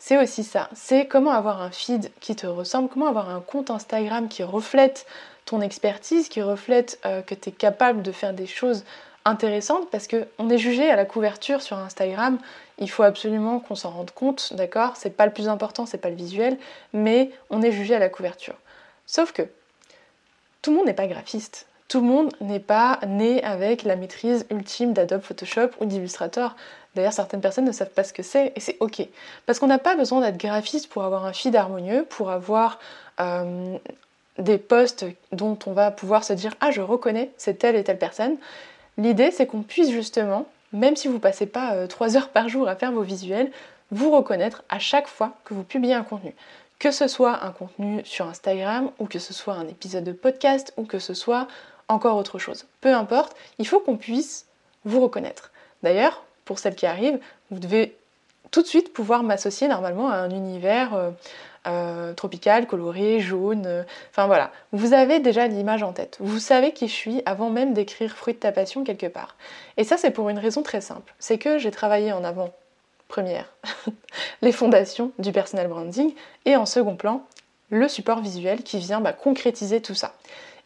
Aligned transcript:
c'est 0.00 0.16
aussi 0.16 0.44
ça. 0.44 0.70
C'est 0.74 1.06
comment 1.06 1.30
avoir 1.30 1.60
un 1.60 1.70
feed 1.70 2.10
qui 2.20 2.34
te 2.34 2.46
ressemble, 2.46 2.88
comment 2.88 3.06
avoir 3.06 3.28
un 3.28 3.40
compte 3.40 3.70
Instagram 3.70 4.28
qui 4.28 4.42
reflète 4.42 5.06
ton 5.44 5.60
expertise, 5.60 6.30
qui 6.30 6.40
reflète 6.40 6.98
euh, 7.04 7.20
que 7.20 7.34
tu 7.34 7.50
es 7.50 7.52
capable 7.52 8.00
de 8.00 8.10
faire 8.10 8.32
des 8.32 8.46
choses 8.46 8.84
intéressantes 9.26 9.90
parce 9.90 10.08
qu'on 10.08 10.48
est 10.48 10.56
jugé 10.56 10.90
à 10.90 10.96
la 10.96 11.04
couverture 11.04 11.60
sur 11.60 11.76
Instagram. 11.76 12.38
Il 12.78 12.90
faut 12.90 13.02
absolument 13.02 13.60
qu'on 13.60 13.74
s'en 13.74 13.90
rende 13.90 14.10
compte, 14.10 14.54
d'accord? 14.54 14.96
C'est 14.96 15.10
pas 15.10 15.26
le 15.26 15.32
plus 15.32 15.48
important, 15.48 15.84
c'est 15.84 15.98
pas 15.98 16.08
le 16.08 16.16
visuel, 16.16 16.56
mais 16.94 17.30
on 17.50 17.60
est 17.60 17.72
jugé 17.72 17.94
à 17.94 17.98
la 17.98 18.08
couverture. 18.08 18.56
Sauf 19.04 19.32
que 19.32 19.42
tout 20.62 20.70
le 20.70 20.78
monde 20.78 20.86
n'est 20.86 20.94
pas 20.94 21.08
graphiste. 21.08 21.66
Tout 21.88 22.00
le 22.00 22.06
monde 22.06 22.32
n'est 22.40 22.60
pas 22.60 23.00
né 23.06 23.42
avec 23.44 23.82
la 23.82 23.96
maîtrise 23.96 24.46
ultime 24.50 24.94
d'Adobe 24.94 25.20
Photoshop 25.22 25.70
ou 25.80 25.84
d'Illustrator. 25.84 26.56
D'ailleurs, 26.94 27.12
certaines 27.12 27.40
personnes 27.40 27.64
ne 27.64 27.72
savent 27.72 27.90
pas 27.90 28.04
ce 28.04 28.12
que 28.12 28.22
c'est 28.22 28.52
et 28.56 28.60
c'est 28.60 28.76
ok. 28.80 29.06
Parce 29.46 29.58
qu'on 29.58 29.68
n'a 29.68 29.78
pas 29.78 29.94
besoin 29.94 30.20
d'être 30.20 30.38
graphiste 30.38 30.88
pour 30.88 31.04
avoir 31.04 31.24
un 31.24 31.32
feed 31.32 31.54
harmonieux, 31.54 32.04
pour 32.08 32.30
avoir 32.30 32.78
euh, 33.20 33.76
des 34.38 34.58
posts 34.58 35.06
dont 35.32 35.58
on 35.66 35.72
va 35.72 35.90
pouvoir 35.90 36.24
se 36.24 36.32
dire 36.32 36.54
Ah, 36.60 36.70
je 36.70 36.80
reconnais, 36.80 37.30
c'est 37.36 37.58
telle 37.58 37.76
et 37.76 37.84
telle 37.84 37.98
personne. 37.98 38.36
L'idée, 38.98 39.30
c'est 39.30 39.46
qu'on 39.46 39.62
puisse 39.62 39.90
justement, 39.90 40.46
même 40.72 40.96
si 40.96 41.06
vous 41.06 41.14
ne 41.14 41.20
passez 41.20 41.46
pas 41.46 41.86
3 41.86 42.16
euh, 42.16 42.18
heures 42.18 42.28
par 42.28 42.48
jour 42.48 42.68
à 42.68 42.74
faire 42.74 42.92
vos 42.92 43.02
visuels, 43.02 43.52
vous 43.92 44.10
reconnaître 44.10 44.62
à 44.68 44.78
chaque 44.78 45.08
fois 45.08 45.32
que 45.44 45.54
vous 45.54 45.62
publiez 45.62 45.94
un 45.94 46.02
contenu. 46.02 46.34
Que 46.78 46.90
ce 46.90 47.08
soit 47.08 47.44
un 47.44 47.52
contenu 47.52 48.02
sur 48.04 48.26
Instagram, 48.26 48.90
ou 48.98 49.06
que 49.06 49.18
ce 49.18 49.32
soit 49.34 49.54
un 49.54 49.68
épisode 49.68 50.04
de 50.04 50.12
podcast, 50.12 50.72
ou 50.76 50.84
que 50.84 50.98
ce 50.98 51.14
soit 51.14 51.46
encore 51.88 52.16
autre 52.16 52.38
chose. 52.38 52.66
Peu 52.80 52.94
importe, 52.94 53.36
il 53.58 53.66
faut 53.66 53.80
qu'on 53.80 53.96
puisse 53.96 54.46
vous 54.84 55.00
reconnaître. 55.00 55.50
D'ailleurs, 55.82 56.24
pour 56.50 56.58
celles 56.58 56.74
qui 56.74 56.86
arrivent, 56.86 57.20
vous 57.52 57.60
devez 57.60 57.94
tout 58.50 58.60
de 58.60 58.66
suite 58.66 58.92
pouvoir 58.92 59.22
m'associer 59.22 59.68
normalement 59.68 60.10
à 60.10 60.16
un 60.16 60.30
univers 60.30 60.94
euh, 60.94 61.10
euh, 61.68 62.12
tropical, 62.12 62.66
coloré, 62.66 63.20
jaune. 63.20 63.66
Euh, 63.66 63.84
enfin 64.10 64.26
voilà, 64.26 64.50
vous 64.72 64.92
avez 64.92 65.20
déjà 65.20 65.46
l'image 65.46 65.84
en 65.84 65.92
tête. 65.92 66.16
Vous 66.18 66.40
savez 66.40 66.72
qui 66.72 66.88
je 66.88 66.92
suis 66.92 67.22
avant 67.24 67.50
même 67.50 67.72
d'écrire 67.72 68.16
fruit 68.16 68.34
de 68.34 68.40
ta 68.40 68.50
passion 68.50 68.82
quelque 68.82 69.06
part. 69.06 69.36
Et 69.76 69.84
ça, 69.84 69.96
c'est 69.96 70.10
pour 70.10 70.28
une 70.28 70.40
raison 70.40 70.64
très 70.64 70.80
simple. 70.80 71.14
C'est 71.20 71.38
que 71.38 71.56
j'ai 71.58 71.70
travaillé 71.70 72.12
en 72.12 72.24
avant, 72.24 72.52
première, 73.06 73.46
les 74.42 74.50
fondations 74.50 75.12
du 75.20 75.30
personal 75.30 75.68
branding 75.68 76.12
et 76.46 76.56
en 76.56 76.66
second 76.66 76.96
plan, 76.96 77.24
le 77.68 77.86
support 77.86 78.22
visuel 78.22 78.64
qui 78.64 78.80
vient 78.80 79.00
bah, 79.00 79.12
concrétiser 79.12 79.80
tout 79.80 79.94
ça. 79.94 80.14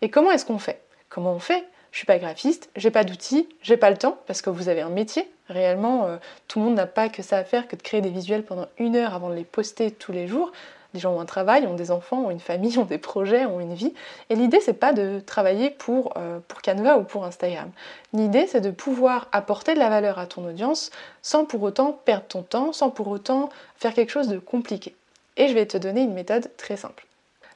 Et 0.00 0.08
comment 0.08 0.30
est-ce 0.30 0.46
qu'on 0.46 0.58
fait? 0.58 0.80
Comment 1.10 1.34
on 1.34 1.40
fait? 1.40 1.62
Je 1.94 1.98
suis 1.98 2.06
pas 2.06 2.18
graphiste, 2.18 2.70
j'ai 2.74 2.90
pas 2.90 3.04
d'outils, 3.04 3.48
j'ai 3.62 3.76
pas 3.76 3.88
le 3.88 3.96
temps 3.96 4.18
parce 4.26 4.42
que 4.42 4.50
vous 4.50 4.68
avez 4.68 4.80
un 4.80 4.88
métier. 4.88 5.30
Réellement, 5.48 6.06
euh, 6.06 6.16
tout 6.48 6.58
le 6.58 6.66
monde 6.66 6.74
n'a 6.74 6.86
pas 6.86 7.08
que 7.08 7.22
ça 7.22 7.38
à 7.38 7.44
faire 7.44 7.68
que 7.68 7.76
de 7.76 7.82
créer 7.82 8.00
des 8.00 8.10
visuels 8.10 8.44
pendant 8.44 8.66
une 8.78 8.96
heure 8.96 9.14
avant 9.14 9.28
de 9.28 9.34
les 9.34 9.44
poster 9.44 9.90
tous 9.90 10.12
les 10.12 10.26
jours. 10.26 10.52
Les 10.94 11.00
gens 11.00 11.12
ont 11.12 11.20
un 11.20 11.26
travail, 11.26 11.66
ont 11.66 11.74
des 11.74 11.90
enfants, 11.90 12.26
ont 12.26 12.30
une 12.30 12.40
famille, 12.40 12.78
ont 12.78 12.84
des 12.84 12.98
projets, 12.98 13.44
ont 13.44 13.60
une 13.60 13.74
vie. 13.74 13.92
Et 14.30 14.36
l'idée, 14.36 14.60
c'est 14.60 14.72
pas 14.72 14.92
de 14.92 15.20
travailler 15.24 15.70
pour, 15.70 16.14
euh, 16.16 16.38
pour 16.48 16.62
Canva 16.62 16.98
ou 16.98 17.02
pour 17.02 17.24
Instagram. 17.24 17.70
L'idée, 18.12 18.46
c'est 18.46 18.60
de 18.60 18.70
pouvoir 18.70 19.28
apporter 19.32 19.74
de 19.74 19.78
la 19.80 19.90
valeur 19.90 20.18
à 20.18 20.26
ton 20.26 20.46
audience 20.46 20.90
sans 21.20 21.44
pour 21.44 21.62
autant 21.62 21.92
perdre 21.92 22.26
ton 22.26 22.42
temps, 22.42 22.72
sans 22.72 22.90
pour 22.90 23.08
autant 23.08 23.50
faire 23.76 23.92
quelque 23.92 24.10
chose 24.10 24.28
de 24.28 24.38
compliqué. 24.38 24.94
Et 25.36 25.48
je 25.48 25.54
vais 25.54 25.66
te 25.66 25.76
donner 25.76 26.02
une 26.02 26.14
méthode 26.14 26.48
très 26.56 26.76
simple. 26.76 27.06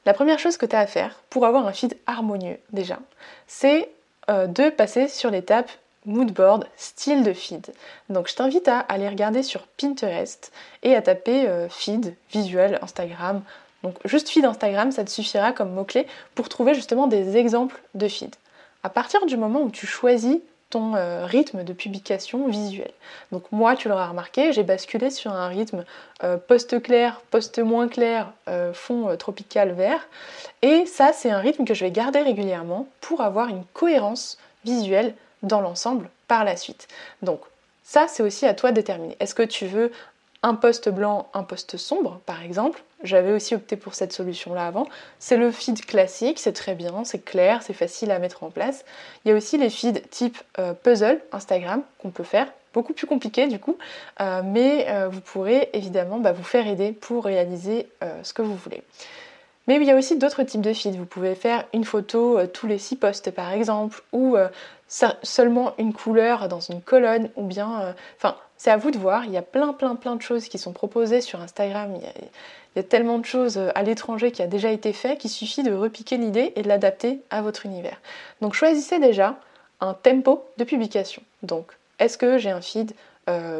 La 0.05 0.13
première 0.13 0.39
chose 0.39 0.57
que 0.57 0.65
tu 0.65 0.75
as 0.75 0.79
à 0.79 0.87
faire 0.87 1.19
pour 1.29 1.45
avoir 1.45 1.65
un 1.65 1.73
feed 1.73 1.97
harmonieux 2.07 2.57
déjà, 2.71 2.99
c'est 3.47 3.89
euh, 4.29 4.47
de 4.47 4.69
passer 4.69 5.07
sur 5.07 5.29
l'étape 5.29 5.69
moodboard, 6.05 6.65
style 6.77 7.23
de 7.23 7.33
feed. 7.33 7.73
Donc 8.09 8.27
je 8.27 8.35
t'invite 8.35 8.67
à 8.67 8.79
aller 8.79 9.07
regarder 9.07 9.43
sur 9.43 9.61
Pinterest 9.77 10.51
et 10.83 10.95
à 10.95 11.01
taper 11.01 11.47
euh, 11.47 11.69
feed, 11.69 12.15
visuel, 12.31 12.79
Instagram. 12.81 13.41
Donc 13.83 13.95
juste 14.05 14.29
feed 14.29 14.45
Instagram, 14.45 14.91
ça 14.91 15.03
te 15.03 15.09
suffira 15.09 15.51
comme 15.51 15.71
mot-clé 15.71 16.07
pour 16.35 16.49
trouver 16.49 16.73
justement 16.73 17.07
des 17.07 17.37
exemples 17.37 17.81
de 17.95 18.07
feed. 18.07 18.35
À 18.83 18.89
partir 18.89 19.25
du 19.25 19.37
moment 19.37 19.61
où 19.61 19.69
tu 19.69 19.85
choisis 19.85 20.37
ton 20.69 20.95
euh, 20.95 21.25
rythme 21.25 21.63
de 21.63 21.73
publication 21.73 22.47
visuel. 22.47 22.91
Donc 23.31 23.43
moi, 23.51 23.75
tu 23.75 23.89
l'auras 23.89 24.07
remarqué, 24.07 24.53
j'ai 24.53 24.61
basculé 24.61 25.09
sur 25.09 25.31
un 25.31 25.47
rythme 25.47 25.83
post 26.47 26.79
clair, 26.83 27.21
post 27.31 27.57
moins 27.57 27.87
clair, 27.87 28.31
fond 28.73 29.15
tropical 29.17 29.71
vert. 29.71 30.07
Et 30.61 30.85
ça, 30.85 31.11
c'est 31.11 31.31
un 31.31 31.39
rythme 31.39 31.65
que 31.65 31.73
je 31.73 31.85
vais 31.85 31.91
garder 31.91 32.19
régulièrement 32.21 32.87
pour 33.01 33.21
avoir 33.21 33.47
une 33.47 33.63
cohérence 33.73 34.37
visuelle 34.63 35.15
dans 35.43 35.61
l'ensemble 35.61 36.09
par 36.27 36.43
la 36.43 36.55
suite. 36.55 36.87
Donc 37.21 37.41
ça, 37.83 38.07
c'est 38.07 38.23
aussi 38.23 38.45
à 38.45 38.53
toi 38.53 38.71
de 38.71 38.75
déterminer. 38.75 39.17
Est-ce 39.19 39.35
que 39.35 39.43
tu 39.43 39.65
veux 39.65 39.91
un 40.43 40.55
poste 40.55 40.89
blanc, 40.89 41.27
un 41.33 41.43
poste 41.43 41.77
sombre, 41.77 42.21
par 42.25 42.43
exemple? 42.43 42.81
J'avais 43.03 43.31
aussi 43.31 43.55
opté 43.55 43.77
pour 43.77 43.95
cette 43.95 44.13
solution-là 44.13 44.67
avant. 44.67 44.87
C'est 45.19 45.37
le 45.37 45.51
feed 45.51 45.85
classique, 45.85 46.39
c'est 46.39 46.53
très 46.53 46.75
bien, 46.75 47.03
c'est 47.03 47.23
clair, 47.23 47.63
c'est 47.63 47.73
facile 47.73 48.11
à 48.11 48.19
mettre 48.19 48.43
en 48.43 48.49
place. 48.49 48.85
Il 49.23 49.29
y 49.29 49.31
a 49.31 49.35
aussi 49.35 49.57
les 49.57 49.69
feeds 49.69 50.01
type 50.11 50.37
euh, 50.59 50.73
puzzle 50.73 51.19
Instagram 51.31 51.81
qu'on 51.99 52.11
peut 52.11 52.23
faire 52.23 52.47
beaucoup 52.71 52.93
plus 52.93 53.07
compliqué 53.07 53.47
du 53.47 53.57
coup, 53.57 53.79
euh, 54.21 54.41
mais 54.45 54.85
euh, 54.89 55.09
vous 55.09 55.21
pourrez 55.21 55.71
évidemment 55.73 56.19
bah, 56.19 56.33
vous 56.33 56.43
faire 56.43 56.67
aider 56.67 56.91
pour 56.91 57.25
réaliser 57.25 57.87
ce 58.21 58.31
que 58.31 58.43
vous 58.43 58.55
voulez. 58.55 58.83
Mais 59.69 59.75
il 59.75 59.83
y 59.83 59.91
a 59.91 59.95
aussi 59.95 60.17
d'autres 60.17 60.41
types 60.41 60.61
de 60.61 60.73
feeds. 60.73 60.97
Vous 60.97 61.05
pouvez 61.05 61.35
faire 61.35 61.63
une 61.75 61.83
photo 61.83 62.39
euh, 62.39 62.47
tous 62.47 62.65
les 62.65 62.79
six 62.79 62.95
posts 62.95 63.29
par 63.29 63.53
exemple, 63.53 64.01
ou 64.11 64.35
euh, 64.35 64.47
seulement 64.87 65.75
une 65.77 65.93
couleur 65.93 66.47
dans 66.47 66.59
une 66.59 66.81
colonne, 66.81 67.29
ou 67.35 67.43
bien... 67.43 67.81
Euh, 67.81 67.93
enfin, 68.17 68.35
c'est 68.57 68.71
à 68.71 68.77
vous 68.77 68.89
de 68.89 68.97
voir. 68.97 69.25
Il 69.25 69.31
y 69.31 69.37
a 69.37 69.43
plein 69.43 69.73
plein 69.73 69.93
plein 69.93 70.15
de 70.15 70.23
choses 70.23 70.47
qui 70.47 70.57
sont 70.57 70.73
proposées 70.73 71.21
sur 71.21 71.39
Instagram. 71.39 71.93
Il 71.95 72.01
y 72.77 72.79
a, 72.79 72.83
tellement 72.83 73.19
de 73.19 73.25
choses 73.25 73.59
à 73.75 73.83
l'étranger 73.83 74.31
qui 74.31 74.41
a 74.41 74.47
déjà 74.47 74.71
été 74.71 74.91
fait 74.91 75.17
qu'il 75.17 75.29
suffit 75.29 75.61
de 75.61 75.71
repiquer 75.71 76.17
l'idée 76.17 76.51
et 76.55 76.63
de 76.63 76.67
l'adapter 76.67 77.21
à 77.29 77.43
votre 77.43 77.67
univers. 77.67 78.01
Donc 78.41 78.55
choisissez 78.55 78.97
déjà 78.97 79.35
un 79.81 79.93
tempo 79.93 80.45
de 80.57 80.63
publication. 80.63 81.21
Donc, 81.43 81.73
est-ce 81.99 82.17
que 82.17 82.39
j'ai 82.39 82.49
un 82.49 82.61
feed 82.61 82.93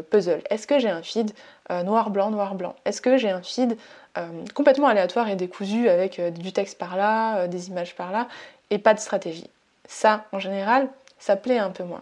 puzzle 0.09 0.41
Est-ce 0.49 0.65
que 0.67 0.79
j'ai 0.79 0.89
un 0.89 1.03
feed 1.03 1.31
noir-blanc, 1.69 2.31
noir-blanc 2.31 2.75
Est-ce 2.85 3.01
que 3.01 3.17
j'ai 3.17 3.29
un 3.29 3.41
feed 3.41 3.77
euh, 4.17 4.43
complètement 4.55 4.87
aléatoire 4.87 5.29
et 5.29 5.35
décousu 5.35 5.87
avec 5.87 6.17
euh, 6.17 6.31
du 6.31 6.51
texte 6.51 6.79
par 6.79 6.97
là, 6.97 7.37
euh, 7.37 7.47
des 7.47 7.67
images 7.67 7.95
par 7.95 8.11
là, 8.11 8.27
et 8.71 8.79
pas 8.79 8.95
de 8.95 8.99
stratégie? 8.99 9.47
Ça, 9.87 10.25
en 10.31 10.39
général, 10.39 10.89
ça 11.19 11.35
plaît 11.35 11.59
un 11.59 11.69
peu 11.69 11.83
moins. 11.83 12.01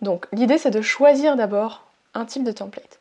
Donc 0.00 0.26
l'idée 0.32 0.58
c'est 0.58 0.70
de 0.70 0.82
choisir 0.82 1.36
d'abord 1.36 1.84
un 2.14 2.24
type 2.24 2.42
de 2.42 2.50
template. 2.50 2.98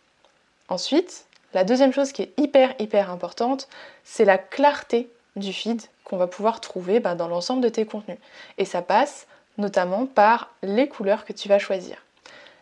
Ensuite, 0.69 1.25
la 1.55 1.63
deuxième 1.63 1.91
chose 1.91 2.11
qui 2.11 2.21
est 2.21 2.33
hyper 2.37 2.75
hyper 2.77 3.09
importante, 3.09 3.67
c'est 4.03 4.25
la 4.25 4.37
clarté 4.37 5.09
du 5.35 5.51
feed 5.51 5.81
qu'on 6.03 6.17
va 6.17 6.27
pouvoir 6.27 6.61
trouver 6.61 6.99
bah, 6.99 7.15
dans 7.15 7.27
l'ensemble 7.27 7.61
de 7.61 7.69
tes 7.69 7.85
contenus. 7.85 8.19
Et 8.59 8.65
ça 8.65 8.83
passe 8.83 9.25
notamment 9.57 10.05
par 10.05 10.51
les 10.61 10.87
couleurs 10.87 11.25
que 11.25 11.33
tu 11.33 11.49
vas 11.49 11.59
choisir. 11.59 11.97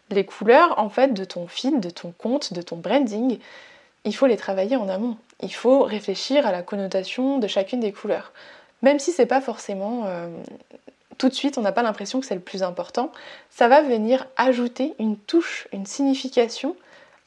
Les 0.09 0.25
couleurs 0.25 0.77
en 0.79 0.89
fait 0.89 1.13
de 1.13 1.23
ton 1.23 1.47
feed, 1.47 1.79
de 1.79 1.89
ton 1.89 2.11
compte, 2.17 2.53
de 2.53 2.61
ton 2.61 2.77
branding, 2.77 3.39
il 4.05 4.15
faut 4.15 4.27
les 4.27 4.37
travailler 4.37 4.75
en 4.75 4.89
amont. 4.89 5.17
Il 5.41 5.53
faut 5.53 5.83
réfléchir 5.83 6.45
à 6.45 6.51
la 6.51 6.63
connotation 6.63 7.37
de 7.37 7.47
chacune 7.47 7.79
des 7.79 7.91
couleurs. 7.91 8.33
Même 8.81 8.99
si 8.99 9.11
c'est 9.11 9.25
pas 9.25 9.41
forcément 9.41 10.03
euh, 10.05 10.27
tout 11.17 11.29
de 11.29 11.33
suite, 11.33 11.57
on 11.57 11.61
n'a 11.61 11.71
pas 11.71 11.83
l'impression 11.83 12.19
que 12.19 12.25
c'est 12.25 12.35
le 12.35 12.41
plus 12.41 12.63
important, 12.63 13.11
ça 13.49 13.67
va 13.67 13.81
venir 13.81 14.25
ajouter 14.37 14.95
une 14.99 15.17
touche, 15.17 15.67
une 15.73 15.85
signification 15.85 16.75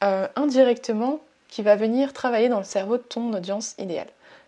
euh, 0.03 0.27
indirectement 0.35 1.19
qui 1.47 1.61
va 1.61 1.75
venir 1.75 2.11
travailler 2.11 2.49
dans 2.49 2.57
le 2.57 2.65
cerveau 2.65 2.97
de 2.97 3.03
ton 3.03 3.31
audience 3.33 3.75
idéale. 3.77 4.07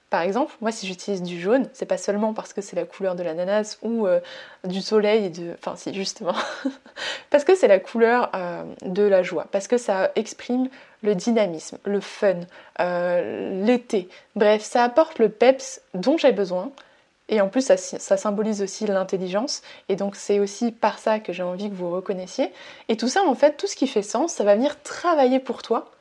Par 0.09 0.21
exemple, 0.21 0.53
moi 0.61 0.71
si 0.71 0.87
j'utilise 0.87 1.23
du 1.23 1.41
jaune, 1.41 1.67
c'est 1.73 1.87
pas 1.87 1.97
seulement 1.97 2.33
parce 2.33 2.53
que 2.53 2.61
c'est 2.61 2.75
la 2.75 2.85
couleur 2.85 3.15
de 3.15 3.23
l'ananas 3.23 3.79
ou 3.81 4.05
euh, 4.05 4.19
du 4.63 4.81
soleil. 4.81 5.31
Enfin, 5.57 5.75
si, 5.75 5.93
justement. 5.93 6.35
parce 7.31 7.43
que 7.43 7.55
c'est 7.55 7.67
la 7.67 7.79
couleur 7.79 8.29
euh, 8.35 8.63
de 8.83 9.03
la 9.03 9.23
joie, 9.23 9.47
parce 9.51 9.67
que 9.67 9.77
ça 9.77 10.11
exprime 10.15 10.69
le 11.01 11.15
dynamisme, 11.15 11.77
le 11.85 11.99
fun, 11.99 12.41
euh, 12.79 13.65
l'été. 13.65 14.07
Bref, 14.35 14.61
ça 14.61 14.83
apporte 14.83 15.19
le 15.19 15.29
peps 15.29 15.81
dont 15.93 16.17
j'ai 16.17 16.31
besoin. 16.31 16.71
Et 17.27 17.41
en 17.41 17.49
plus, 17.49 17.61
ça, 17.61 17.75
ça 17.75 18.17
symbolise 18.17 18.61
aussi 18.61 18.85
l'intelligence. 18.85 19.63
Et 19.89 19.95
donc, 19.95 20.15
c'est 20.15 20.39
aussi 20.39 20.71
par 20.71 20.99
ça 20.99 21.19
que 21.19 21.33
j'ai 21.33 21.41
envie 21.41 21.69
que 21.71 21.75
vous 21.75 21.89
reconnaissiez. 21.89 22.51
Et 22.87 22.97
tout 22.97 23.07
ça, 23.07 23.23
en 23.23 23.33
fait, 23.33 23.57
tout 23.57 23.65
ce 23.65 23.75
qui 23.75 23.87
fait 23.87 24.03
sens, 24.03 24.33
ça 24.33 24.43
va 24.43 24.55
venir 24.55 24.79
travailler 24.83 25.39
pour 25.39 25.63
toi 25.63 25.91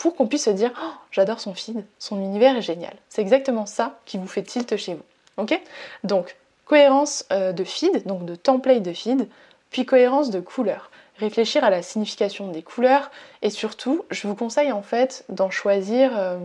pour 0.00 0.16
qu'on 0.16 0.26
puisse 0.26 0.44
se 0.44 0.50
dire 0.50 0.72
oh, 0.82 0.92
j'adore 1.10 1.40
son 1.40 1.52
feed, 1.52 1.84
son 1.98 2.18
univers 2.20 2.56
est 2.56 2.62
génial. 2.62 2.94
C'est 3.10 3.20
exactement 3.20 3.66
ça 3.66 4.00
qui 4.06 4.16
vous 4.16 4.26
fait 4.26 4.42
tilt 4.42 4.74
chez 4.76 4.94
vous. 4.94 5.02
Ok? 5.36 5.60
Donc, 6.04 6.36
cohérence 6.64 7.26
euh, 7.32 7.52
de 7.52 7.64
feed, 7.64 8.06
donc 8.06 8.24
de 8.24 8.34
template 8.34 8.82
de 8.82 8.94
feed, 8.94 9.28
puis 9.70 9.84
cohérence 9.84 10.30
de 10.30 10.40
couleurs. 10.40 10.90
Réfléchir 11.18 11.64
à 11.64 11.70
la 11.70 11.82
signification 11.82 12.48
des 12.48 12.62
couleurs 12.62 13.10
et 13.42 13.50
surtout, 13.50 14.06
je 14.10 14.26
vous 14.26 14.34
conseille 14.34 14.72
en 14.72 14.80
fait 14.80 15.24
d'en 15.28 15.50
choisir 15.50 16.12
euh, 16.16 16.38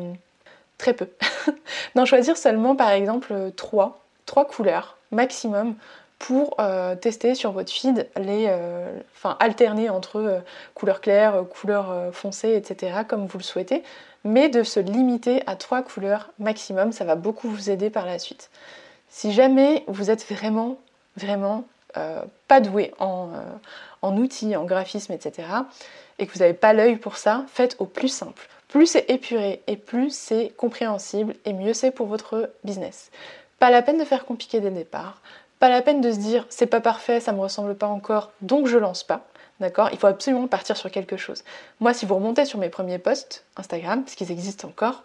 très 0.78 0.94
peu. 0.94 1.08
d'en 1.96 2.04
choisir 2.04 2.36
seulement 2.36 2.76
par 2.76 2.90
exemple 2.90 3.52
trois, 3.56 4.02
trois 4.26 4.46
couleurs 4.46 4.98
maximum 5.12 5.76
pour 6.20 6.56
euh, 6.60 6.96
tester 6.96 7.36
sur 7.36 7.52
votre 7.52 7.72
feed 7.72 8.08
les, 8.18 8.48
euh, 8.50 9.00
enfin 9.16 9.38
alterner 9.40 9.90
entre 9.90 10.20
euh, 10.20 10.40
couleurs 10.74 11.02
claires, 11.02 11.44
couleurs 11.50 12.14
foncées, 12.14 12.56
etc. 12.56 13.00
comme 13.08 13.26
vous 13.26 13.38
le 13.38 13.44
souhaitez, 13.44 13.84
mais 14.24 14.50
de 14.50 14.64
se 14.64 14.80
limiter 14.80 15.44
à 15.46 15.56
trois 15.56 15.82
couleurs 15.82 16.32
maximum, 16.40 16.92
ça 16.92 17.06
va 17.06 17.16
beaucoup 17.16 17.50
vous 17.50 17.70
aider 17.70 17.90
par 17.90 18.06
la 18.06 18.20
suite. 18.20 18.50
Si 19.10 19.34
jamais 19.34 19.84
vous 19.88 20.10
êtes 20.10 20.26
vraiment, 20.26 20.78
vraiment 21.16 21.64
pas 22.50 22.60
doué 22.60 22.92
en, 23.00 23.30
outils, 24.02 24.58
en 24.58 24.66
graphisme, 24.66 25.14
etc., 25.14 25.48
et 26.20 26.28
que 26.28 26.34
vous 26.34 26.40
n'avez 26.40 26.54
pas 26.54 26.74
l'œil 26.74 26.98
pour 26.98 27.16
ça, 27.16 27.46
faites 27.48 27.78
au 27.80 27.86
plus 27.86 28.10
simple. 28.10 28.50
Plus 28.68 28.88
c'est 28.88 29.10
épuré 29.10 29.62
et 29.68 29.78
plus 29.78 30.14
c'est 30.14 30.52
compréhensible 30.58 31.36
et 31.46 31.54
mieux 31.54 31.74
c'est 31.74 31.92
pour 31.92 32.08
votre 32.08 32.50
business. 32.66 33.12
Pas 33.60 33.70
la 33.70 33.82
peine 33.82 33.98
de 33.98 34.04
faire 34.04 34.26
compliqué 34.26 34.60
dès 34.60 34.70
le 34.70 34.76
départ. 34.76 35.22
Pas 35.60 35.70
la 35.70 35.82
peine 35.82 36.02
de 36.02 36.12
se 36.12 36.18
dire 36.18 36.46
c'est 36.50 36.66
pas 36.66 36.82
parfait, 36.82 37.20
ça 37.20 37.32
me 37.32 37.40
ressemble 37.40 37.76
pas 37.76 37.88
encore, 37.88 38.32
donc 38.42 38.68
je 38.68 38.78
lance 38.78 39.04
pas. 39.04 39.22
D'accord? 39.62 39.90
Il 39.94 39.98
faut 39.98 40.08
absolument 40.08 40.48
partir 40.48 40.76
sur 40.76 40.92
quelque 40.92 41.16
chose. 41.16 41.44
Moi, 41.80 41.94
si 41.94 42.06
vous 42.06 42.16
remontez 42.16 42.44
sur 42.44 42.60
mes 42.60 42.68
premiers 42.68 43.00
posts 43.00 43.46
Instagram, 43.56 44.04
parce 44.04 44.16
qu'ils 44.16 44.32
existent 44.32 44.68
encore, 44.68 45.04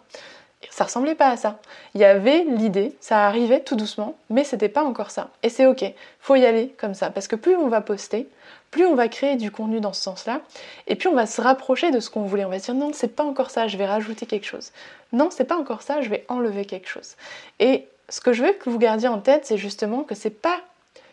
ça 0.69 0.83
ressemblait 0.83 1.15
pas 1.15 1.29
à 1.29 1.37
ça. 1.37 1.59
Il 1.95 2.01
y 2.01 2.05
avait 2.05 2.43
l'idée, 2.43 2.95
ça 2.99 3.25
arrivait 3.25 3.61
tout 3.61 3.75
doucement, 3.75 4.15
mais 4.29 4.43
c'était 4.43 4.69
pas 4.69 4.83
encore 4.83 5.09
ça. 5.09 5.29
Et 5.41 5.49
c'est 5.49 5.65
ok, 5.65 5.85
faut 6.19 6.35
y 6.35 6.45
aller 6.45 6.75
comme 6.77 6.93
ça, 6.93 7.09
parce 7.09 7.27
que 7.27 7.35
plus 7.35 7.55
on 7.55 7.69
va 7.69 7.81
poster, 7.81 8.27
plus 8.69 8.85
on 8.85 8.95
va 8.95 9.07
créer 9.07 9.37
du 9.37 9.51
contenu 9.51 9.79
dans 9.79 9.93
ce 9.93 10.01
sens-là, 10.01 10.41
et 10.87 10.95
puis 10.95 11.07
on 11.07 11.15
va 11.15 11.25
se 11.25 11.41
rapprocher 11.41 11.91
de 11.91 11.99
ce 11.99 12.09
qu'on 12.09 12.23
voulait. 12.23 12.45
On 12.45 12.49
va 12.49 12.59
se 12.59 12.65
dire 12.65 12.75
non, 12.75 12.91
c'est 12.93 13.15
pas 13.15 13.23
encore 13.23 13.49
ça, 13.49 13.67
je 13.67 13.77
vais 13.77 13.85
rajouter 13.85 14.25
quelque 14.25 14.45
chose. 14.45 14.71
Non, 15.13 15.29
c'est 15.29 15.45
pas 15.45 15.57
encore 15.57 15.81
ça, 15.81 16.01
je 16.01 16.09
vais 16.09 16.25
enlever 16.29 16.65
quelque 16.65 16.87
chose. 16.87 17.15
Et 17.59 17.87
ce 18.11 18.21
que 18.21 18.33
je 18.33 18.43
veux 18.43 18.53
que 18.53 18.69
vous 18.69 18.77
gardiez 18.77 19.07
en 19.07 19.19
tête, 19.19 19.45
c'est 19.45 19.57
justement 19.57 20.03
que 20.03 20.15
c'est 20.15 20.29
pas 20.29 20.59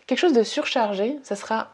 quelque 0.07 0.19
chose 0.19 0.33
de 0.33 0.43
surchargé, 0.43 1.17
ça 1.23 1.37
sera 1.37 1.69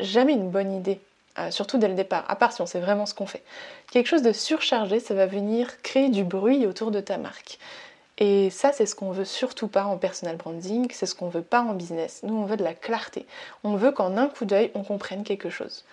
jamais 0.00 0.32
une 0.32 0.50
bonne 0.50 0.72
idée, 0.72 1.00
euh, 1.38 1.50
surtout 1.50 1.78
dès 1.78 1.88
le 1.88 1.94
départ, 1.94 2.24
à 2.28 2.34
part 2.34 2.52
si 2.52 2.62
on 2.62 2.66
sait 2.66 2.80
vraiment 2.80 3.06
ce 3.06 3.14
qu'on 3.14 3.26
fait. 3.26 3.42
Quelque 3.90 4.06
chose 4.06 4.22
de 4.22 4.32
surchargé, 4.32 4.98
ça 4.98 5.14
va 5.14 5.26
venir 5.26 5.82
créer 5.82 6.08
du 6.08 6.24
bruit 6.24 6.66
autour 6.66 6.90
de 6.90 7.00
ta 7.00 7.18
marque. 7.18 7.58
Et 8.18 8.50
ça, 8.50 8.72
c'est 8.72 8.86
ce 8.86 8.94
qu'on 8.94 9.12
veut 9.12 9.24
surtout 9.24 9.68
pas 9.68 9.84
en 9.84 9.96
personal 9.96 10.36
branding, 10.36 10.88
c'est 10.92 11.06
ce 11.06 11.14
qu'on 11.14 11.28
veut 11.28 11.42
pas 11.42 11.62
en 11.62 11.74
business. 11.74 12.20
Nous, 12.22 12.34
on 12.34 12.44
veut 12.44 12.56
de 12.56 12.64
la 12.64 12.74
clarté. 12.74 13.26
On 13.64 13.76
veut 13.76 13.92
qu'en 13.92 14.16
un 14.16 14.28
coup 14.28 14.44
d'œil, 14.44 14.70
on 14.74 14.82
comprenne 14.82 15.24
quelque 15.24 15.50
chose. 15.50 15.84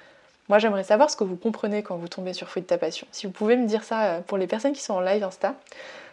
Moi, 0.49 0.59
j'aimerais 0.59 0.85
savoir 0.85 1.09
ce 1.09 1.17
que 1.17 1.25
vous 1.25 1.35
comprenez 1.35 1.83
quand 1.83 1.97
vous 1.97 2.07
tombez 2.07 2.33
sur 2.33 2.47
Fruit 2.47 2.61
de 2.61 2.67
ta 2.67 2.77
passion. 2.77 3.05
Si 3.11 3.25
vous 3.25 3.33
pouvez 3.33 3.57
me 3.57 3.67
dire 3.67 3.83
ça 3.83 4.03
euh, 4.03 4.19
pour 4.21 4.37
les 4.37 4.47
personnes 4.47 4.71
qui 4.71 4.81
sont 4.81 4.93
en 4.93 5.01
live 5.01 5.23
Insta, 5.23 5.55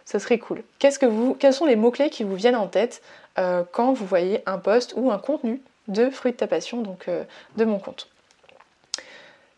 ce 0.05 0.19
serait 0.19 0.39
cool. 0.39 0.61
Quels 0.77 1.53
sont 1.53 1.65
les 1.65 1.75
mots-clés 1.77 2.09
qui 2.09 2.23
vous 2.23 2.35
viennent 2.35 2.57
en 2.57 2.67
tête 2.67 3.01
euh, 3.39 3.63
quand 3.71 3.93
vous 3.93 4.05
voyez 4.05 4.43
un 4.45 4.57
post 4.57 4.93
ou 4.97 5.09
un 5.09 5.17
contenu 5.17 5.61
de 5.87 6.09
Fruit 6.09 6.33
de 6.33 6.37
ta 6.37 6.47
passion, 6.47 6.81
donc 6.81 7.07
euh, 7.07 7.23
de 7.55 7.63
mon 7.63 7.79
compte? 7.79 8.09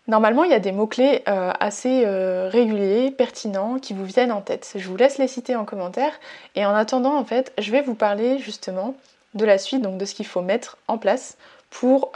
Normalement, 0.07 0.43
il 0.43 0.51
y 0.51 0.53
a 0.53 0.59
des 0.59 0.71
mots-clés 0.71 1.21
assez 1.25 2.05
réguliers, 2.05 3.11
pertinents, 3.11 3.77
qui 3.77 3.93
vous 3.93 4.05
viennent 4.05 4.31
en 4.31 4.39
tête. 4.39 4.71
Je 4.77 4.87
vous 4.87 4.95
laisse 4.95 5.17
les 5.17 5.27
citer 5.27 5.53
en 5.57 5.65
commentaire. 5.65 6.13
Et 6.55 6.65
en 6.65 6.73
attendant, 6.73 7.17
en 7.17 7.25
fait, 7.25 7.51
je 7.57 7.73
vais 7.73 7.81
vous 7.81 7.93
parler 7.93 8.39
justement 8.39 8.95
de 9.33 9.43
la 9.43 9.57
suite, 9.57 9.81
donc 9.81 9.97
de 9.97 10.05
ce 10.05 10.15
qu'il 10.15 10.25
faut 10.25 10.41
mettre 10.41 10.77
en 10.87 10.97
place 10.97 11.37
pour, 11.69 12.13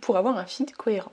pour 0.00 0.16
avoir 0.16 0.36
un 0.38 0.44
feed 0.44 0.74
cohérent. 0.74 1.12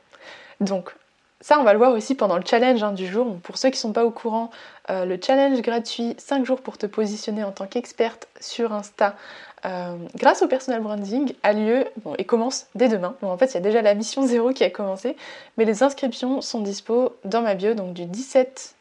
Donc, 0.59 0.93
ça, 1.41 1.59
on 1.59 1.63
va 1.63 1.73
le 1.73 1.77
voir 1.77 1.91
aussi 1.91 2.15
pendant 2.15 2.37
le 2.37 2.43
challenge 2.45 2.81
hein, 2.81 2.91
du 2.91 3.05
jour. 3.05 3.37
Pour 3.43 3.57
ceux 3.57 3.69
qui 3.69 3.77
ne 3.77 3.81
sont 3.81 3.93
pas 3.93 4.05
au 4.05 4.11
courant, 4.11 4.49
euh, 4.89 5.05
le 5.05 5.19
challenge 5.21 5.61
gratuit 5.61 6.15
5 6.17 6.45
jours 6.45 6.61
pour 6.61 6.77
te 6.77 6.85
positionner 6.85 7.43
en 7.43 7.51
tant 7.51 7.67
qu'experte 7.67 8.27
sur 8.39 8.73
Insta 8.73 9.15
euh, 9.65 9.95
grâce 10.15 10.41
au 10.41 10.47
personal 10.47 10.81
branding 10.81 11.33
a 11.43 11.53
lieu 11.53 11.85
et 12.17 12.23
commence 12.23 12.67
dès 12.75 12.87
demain. 12.87 13.15
en 13.21 13.37
fait, 13.37 13.47
il 13.47 13.53
y 13.55 13.57
a 13.57 13.61
déjà 13.61 13.81
la 13.81 13.95
mission 13.95 14.21
0 14.27 14.53
qui 14.53 14.63
a 14.63 14.69
commencé, 14.69 15.15
mais 15.57 15.65
les 15.65 15.83
inscriptions 15.83 16.41
sont 16.41 16.61
dispo 16.61 17.15
dans 17.25 17.41
ma 17.41 17.55
bio, 17.55 17.73
donc 17.73 17.93
du 17.93 18.05
17 18.05 18.75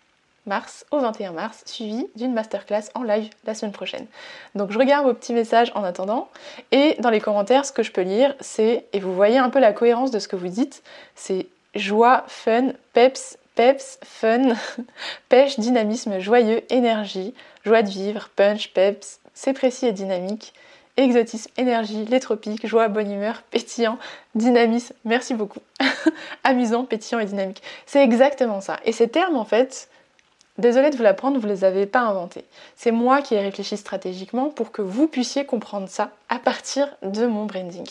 mars 0.47 0.85
au 0.91 0.99
21 0.99 1.33
mars, 1.33 1.63
suivi 1.65 2.07
d'une 2.17 2.35
masterclass 2.35 2.91
en 2.95 3.03
live 3.03 3.31
la 3.47 3.55
semaine 3.55 3.73
prochaine. 3.73 4.07
Donc 4.55 4.73
je 4.73 4.79
regarde 4.79 5.07
vos 5.07 5.15
petits 5.15 5.33
messages 5.33 5.73
en 5.75 5.85
attendant 5.85 6.29
et 6.71 6.97
dans 6.99 7.09
les 7.09 7.21
commentaires, 7.21 7.65
ce 7.65 7.73
que 7.73 7.83
je 7.83 7.91
peux 7.91 8.03
lire, 8.03 8.35
c'est, 8.41 8.85
et 8.93 9.01
vous 9.01 9.15
voyez 9.15 9.39
un 9.39 9.49
peu 9.49 9.59
la 9.59 9.73
cohérence 9.73 10.11
de 10.11 10.19
ce 10.19 10.29
que 10.29 10.37
vous 10.37 10.49
dites, 10.49 10.83
c'est 11.15 11.47
joie, 11.75 12.25
fun, 12.29 12.73
peps, 12.93 13.39
peps, 13.55 13.99
fun, 14.05 14.55
pêche, 15.29 15.59
dynamisme, 15.59 16.19
joyeux, 16.19 16.63
énergie, 16.71 17.35
joie 17.65 17.83
de 17.83 17.91
vivre, 17.91 18.31
punch, 18.37 18.73
peps, 18.73 19.21
c'est 19.35 19.53
précis 19.53 19.87
et 19.87 19.93
dynamique, 19.93 20.53
exotisme, 20.97 21.51
énergie, 21.57 22.05
les 22.05 22.21
tropiques, 22.21 22.67
joie, 22.67 22.89
bonne 22.89 23.11
humeur, 23.11 23.43
pétillant, 23.51 23.99
dynamisme, 24.35 24.95
merci 25.05 25.35
beaucoup, 25.35 25.61
amusant, 26.45 26.85
pétillant 26.85 27.19
et 27.19 27.27
dynamique. 27.27 27.63
C'est 27.87 28.03
exactement 28.03 28.61
ça. 28.61 28.79
Et 28.85 28.93
ces 28.93 29.09
termes, 29.09 29.37
en 29.37 29.45
fait, 29.45 29.89
désolé 30.59 30.91
de 30.91 30.97
vous 30.97 31.03
l'apprendre, 31.03 31.39
vous 31.39 31.47
ne 31.47 31.53
les 31.53 31.65
avez 31.65 31.87
pas 31.87 32.01
inventés. 32.01 32.45
C'est 32.77 32.93
moi 32.93 33.23
qui 33.23 33.35
ai 33.35 33.41
réfléchi 33.41 33.77
stratégiquement 33.77 34.51
pour 34.51 34.71
que 34.71 34.83
vous 34.83 35.09
puissiez 35.09 35.45
comprendre 35.45 35.89
ça 35.89 36.11
à 36.29 36.39
partir 36.39 36.89
de 37.03 37.27
mon 37.27 37.47
branding. 37.47 37.87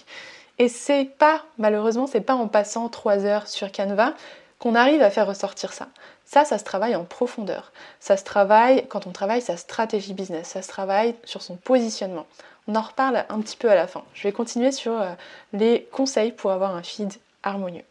Et 0.60 0.70
c'est 0.70 1.06
pas, 1.06 1.44
malheureusement, 1.58 2.08
c'est 2.08 2.22
pas 2.22 2.36
en 2.36 2.48
passant 2.48 2.90
trois 2.90 3.26
heures 3.26 3.48
sur 3.48 3.72
Canva 3.72 4.14
qu'on 4.60 4.76
arrive 4.76 5.02
à 5.02 5.10
faire 5.10 5.28
ressortir 5.28 5.74
ça. 5.74 5.88
Ça, 6.26 6.46
ça 6.46 6.58
se 6.58 6.64
travaille 6.64 6.96
en 6.96 7.04
profondeur. 7.04 7.72
Ça 8.00 8.18
se 8.18 8.24
travaille 8.24 8.88
quand 8.88 9.08
on 9.08 9.12
travaille 9.12 9.42
sa 9.42 9.58
stratégie 9.58 10.14
business. 10.14 10.48
Ça 10.48 10.62
se 10.62 10.70
travaille 10.70 11.16
sur 11.26 11.42
son 11.42 11.56
positionnement. 11.56 12.26
On 12.68 12.76
en 12.76 12.82
reparle 12.82 13.26
un 13.28 13.42
petit 13.42 13.58
peu 13.58 13.70
à 13.70 13.76
la 13.76 13.88
fin. 13.88 14.04
Je 14.14 14.24
vais 14.24 14.32
continuer 14.32 14.72
sur 14.72 14.94
euh, 14.94 15.12
les 15.52 15.88
conseils 15.92 16.32
pour 16.32 16.52
avoir 16.52 16.76
un 16.76 16.84
feed 16.84 17.12
harmonieux. 17.44 17.84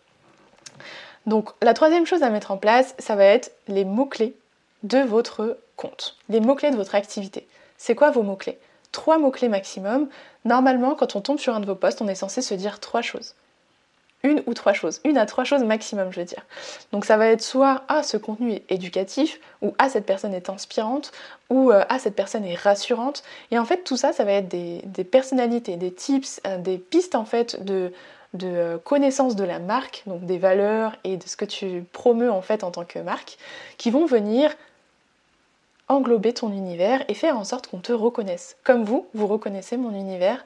Donc 1.26 1.50
la 1.62 1.74
troisième 1.74 2.06
chose 2.06 2.22
à 2.22 2.30
mettre 2.30 2.50
en 2.50 2.56
place, 2.56 2.94
ça 2.98 3.16
va 3.16 3.24
être 3.24 3.52
les 3.68 3.84
mots-clés 3.84 4.34
de 4.82 4.98
votre 4.98 5.58
compte, 5.76 6.16
les 6.28 6.40
mots-clés 6.40 6.70
de 6.70 6.76
votre 6.76 6.94
activité. 6.94 7.46
C'est 7.76 7.94
quoi 7.94 8.10
vos 8.10 8.22
mots-clés? 8.22 8.58
Trois 8.92 9.18
mots-clés 9.18 9.48
maximum. 9.48 10.08
Normalement, 10.44 10.94
quand 10.94 11.16
on 11.16 11.20
tombe 11.20 11.38
sur 11.38 11.54
un 11.54 11.60
de 11.60 11.66
vos 11.66 11.74
posts, 11.74 12.02
on 12.02 12.08
est 12.08 12.14
censé 12.14 12.42
se 12.42 12.54
dire 12.54 12.80
trois 12.80 13.02
choses. 13.02 13.34
Une 14.24 14.42
ou 14.46 14.54
trois 14.54 14.72
choses. 14.72 15.00
Une 15.04 15.18
à 15.18 15.26
trois 15.26 15.42
choses 15.42 15.64
maximum, 15.64 16.12
je 16.12 16.20
veux 16.20 16.26
dire. 16.26 16.44
Donc 16.92 17.04
ça 17.04 17.16
va 17.16 17.26
être 17.26 17.42
soit 17.42 17.82
Ah, 17.88 18.02
ce 18.04 18.16
contenu 18.16 18.52
est 18.52 18.64
éducatif, 18.68 19.40
ou 19.62 19.74
Ah, 19.78 19.88
cette 19.88 20.06
personne 20.06 20.32
est 20.32 20.48
inspirante, 20.48 21.10
ou 21.50 21.72
euh, 21.72 21.84
Ah, 21.88 21.98
cette 21.98 22.14
personne 22.14 22.44
est 22.44 22.54
rassurante. 22.54 23.24
Et 23.50 23.58
en 23.58 23.64
fait, 23.64 23.82
tout 23.82 23.96
ça, 23.96 24.12
ça 24.12 24.24
va 24.24 24.32
être 24.32 24.48
des, 24.48 25.04
personnalités, 25.04 25.76
des 25.76 25.92
tips, 25.92 26.40
euh, 26.46 26.58
des 26.58 26.78
pistes 26.78 27.16
en 27.16 27.24
fait 27.24 27.64
de, 27.64 27.92
de 28.34 28.46
euh, 28.46 28.78
connaissance 28.78 29.34
de 29.34 29.44
la 29.44 29.58
marque, 29.58 30.02
donc 30.06 30.24
des 30.24 30.38
valeurs 30.38 30.94
et 31.02 31.16
de 31.16 31.24
ce 31.26 31.36
que 31.36 31.44
tu 31.44 31.84
promeus 31.92 32.30
en 32.30 32.42
fait 32.42 32.62
en 32.62 32.70
tant 32.70 32.84
que 32.84 33.00
marque, 33.00 33.38
qui 33.76 33.90
vont 33.90 34.06
venir 34.06 34.52
englober 35.92 36.32
ton 36.32 36.50
univers 36.50 37.04
et 37.08 37.14
faire 37.14 37.36
en 37.36 37.44
sorte 37.44 37.68
qu'on 37.68 37.78
te 37.78 37.92
reconnaisse. 37.92 38.56
Comme 38.64 38.84
vous, 38.84 39.06
vous 39.14 39.26
reconnaissez 39.26 39.76
mon 39.76 39.94
univers 39.94 40.44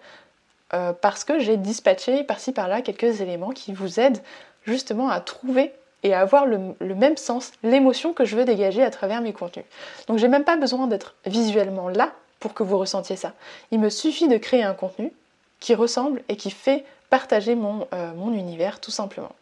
euh, 0.74 0.92
parce 0.92 1.24
que 1.24 1.38
j'ai 1.38 1.56
dispatché 1.56 2.24
par-ci 2.24 2.52
par-là 2.52 2.82
quelques 2.82 3.20
éléments 3.20 3.50
qui 3.50 3.72
vous 3.72 4.00
aident 4.00 4.20
justement 4.64 5.08
à 5.08 5.20
trouver 5.20 5.72
et 6.02 6.12
à 6.12 6.20
avoir 6.20 6.46
le, 6.46 6.74
même 6.80 7.16
sens, 7.16 7.52
l'émotion 7.62 8.12
que 8.12 8.24
je 8.24 8.36
veux 8.36 8.44
dégager 8.44 8.82
à 8.82 8.90
travers 8.90 9.20
mes 9.20 9.32
contenus. 9.32 9.64
Donc 10.08 10.18
j'ai 10.18 10.28
même 10.28 10.44
pas 10.44 10.56
besoin 10.56 10.86
d'être 10.86 11.14
visuellement 11.24 11.88
là 11.88 12.12
pour 12.40 12.52
que 12.52 12.62
vous 12.62 12.78
ressentiez 12.78 13.16
ça. 13.16 13.32
Il 13.70 13.80
me 13.80 13.88
suffit 13.88 14.28
de 14.28 14.36
créer 14.36 14.62
un 14.62 14.74
contenu 14.74 15.12
qui 15.60 15.74
ressemble 15.74 16.22
et 16.28 16.36
qui 16.36 16.50
fait 16.50 16.84
partager 17.10 17.54
mon, 17.54 17.86
euh, 17.92 18.12
mon 18.14 18.32
univers 18.32 18.80
tout 18.80 18.90
simplement. 18.90 19.32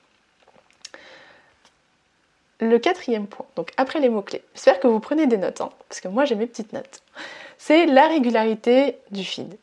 Le 2.60 2.78
quatrième 2.78 3.26
point, 3.26 3.46
donc 3.56 3.72
après 3.76 3.98
les 3.98 4.08
mots-clés, 4.08 4.42
j'espère 4.54 4.78
que 4.78 4.86
vous 4.86 5.00
prenez 5.00 5.26
des 5.26 5.38
notes, 5.38 5.60
hein, 5.60 5.70
parce 5.88 6.00
que 6.00 6.08
moi 6.08 6.24
j'ai 6.24 6.36
mes 6.36 6.46
petites 6.46 6.72
notes. 6.72 7.02
c'est 7.58 7.86
la 7.86 8.06
régularité 8.06 8.98
du 9.10 9.24
feed. 9.24 9.56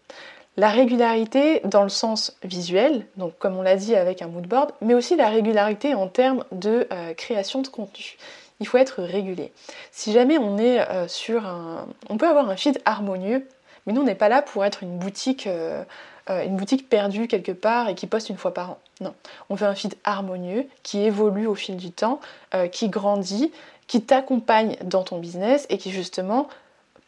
La 0.58 0.70
régularité 0.70 1.62
dans 1.64 1.84
le 1.84 1.90
sens 1.90 2.36
visuel, 2.44 3.06
donc 3.16 3.38
comme 3.40 3.56
on 3.56 3.62
l'a 3.62 3.78
dit 3.78 3.96
avec 3.96 4.22
un 4.22 4.28
mood 4.28 4.46
board, 4.46 4.74
mais 4.82 4.94
aussi 4.94 5.16
la 5.16 5.30
régularité 5.30 5.96
en 5.96 6.08
termes 6.08 6.44
de 6.52 6.88
euh, 6.92 7.14
création 7.14 7.62
de 7.62 7.70
contenu. 7.70 8.18
Il 8.60 8.68
faut 8.68 8.78
être 8.78 9.02
régulier. 9.02 9.54
Si 9.92 10.12
jamais 10.12 10.38
on 10.38 10.58
est 10.58 10.82
euh, 10.82 11.08
sur 11.08 11.46
un... 11.46 11.88
On 12.10 12.18
peut 12.18 12.28
avoir 12.28 12.50
un 12.50 12.58
feed 12.58 12.82
harmonieux, 12.84 13.48
mais 13.86 13.94
nous 13.94 14.02
on 14.02 14.06
n'est 14.06 14.16
pas 14.16 14.30
là 14.30 14.42
pour 14.42 14.66
être 14.66 14.84
une 14.84 14.98
boutique, 14.98 15.48
euh, 15.48 15.84
une 16.28 16.58
boutique 16.58 16.90
perdue 16.90 17.28
quelque 17.28 17.54
part 17.54 17.88
et 17.88 17.96
qui 17.96 18.06
poste 18.06 18.30
une 18.30 18.38
fois 18.38 18.54
par 18.54 18.72
an. 18.72 18.80
Non. 19.02 19.14
On 19.50 19.56
veut 19.56 19.68
un 19.68 19.76
feed 19.76 19.96
harmonieux, 20.04 20.68
qui 20.84 21.02
évolue 21.02 21.48
au 21.48 21.56
fil 21.56 21.76
du 21.76 21.92
temps, 21.92 22.20
qui 22.72 22.88
grandit, 22.88 23.52
qui 23.88 24.02
t'accompagne 24.02 24.78
dans 24.84 25.04
ton 25.04 25.18
business 25.18 25.66
et 25.70 25.78
qui 25.78 25.92
justement 25.92 26.48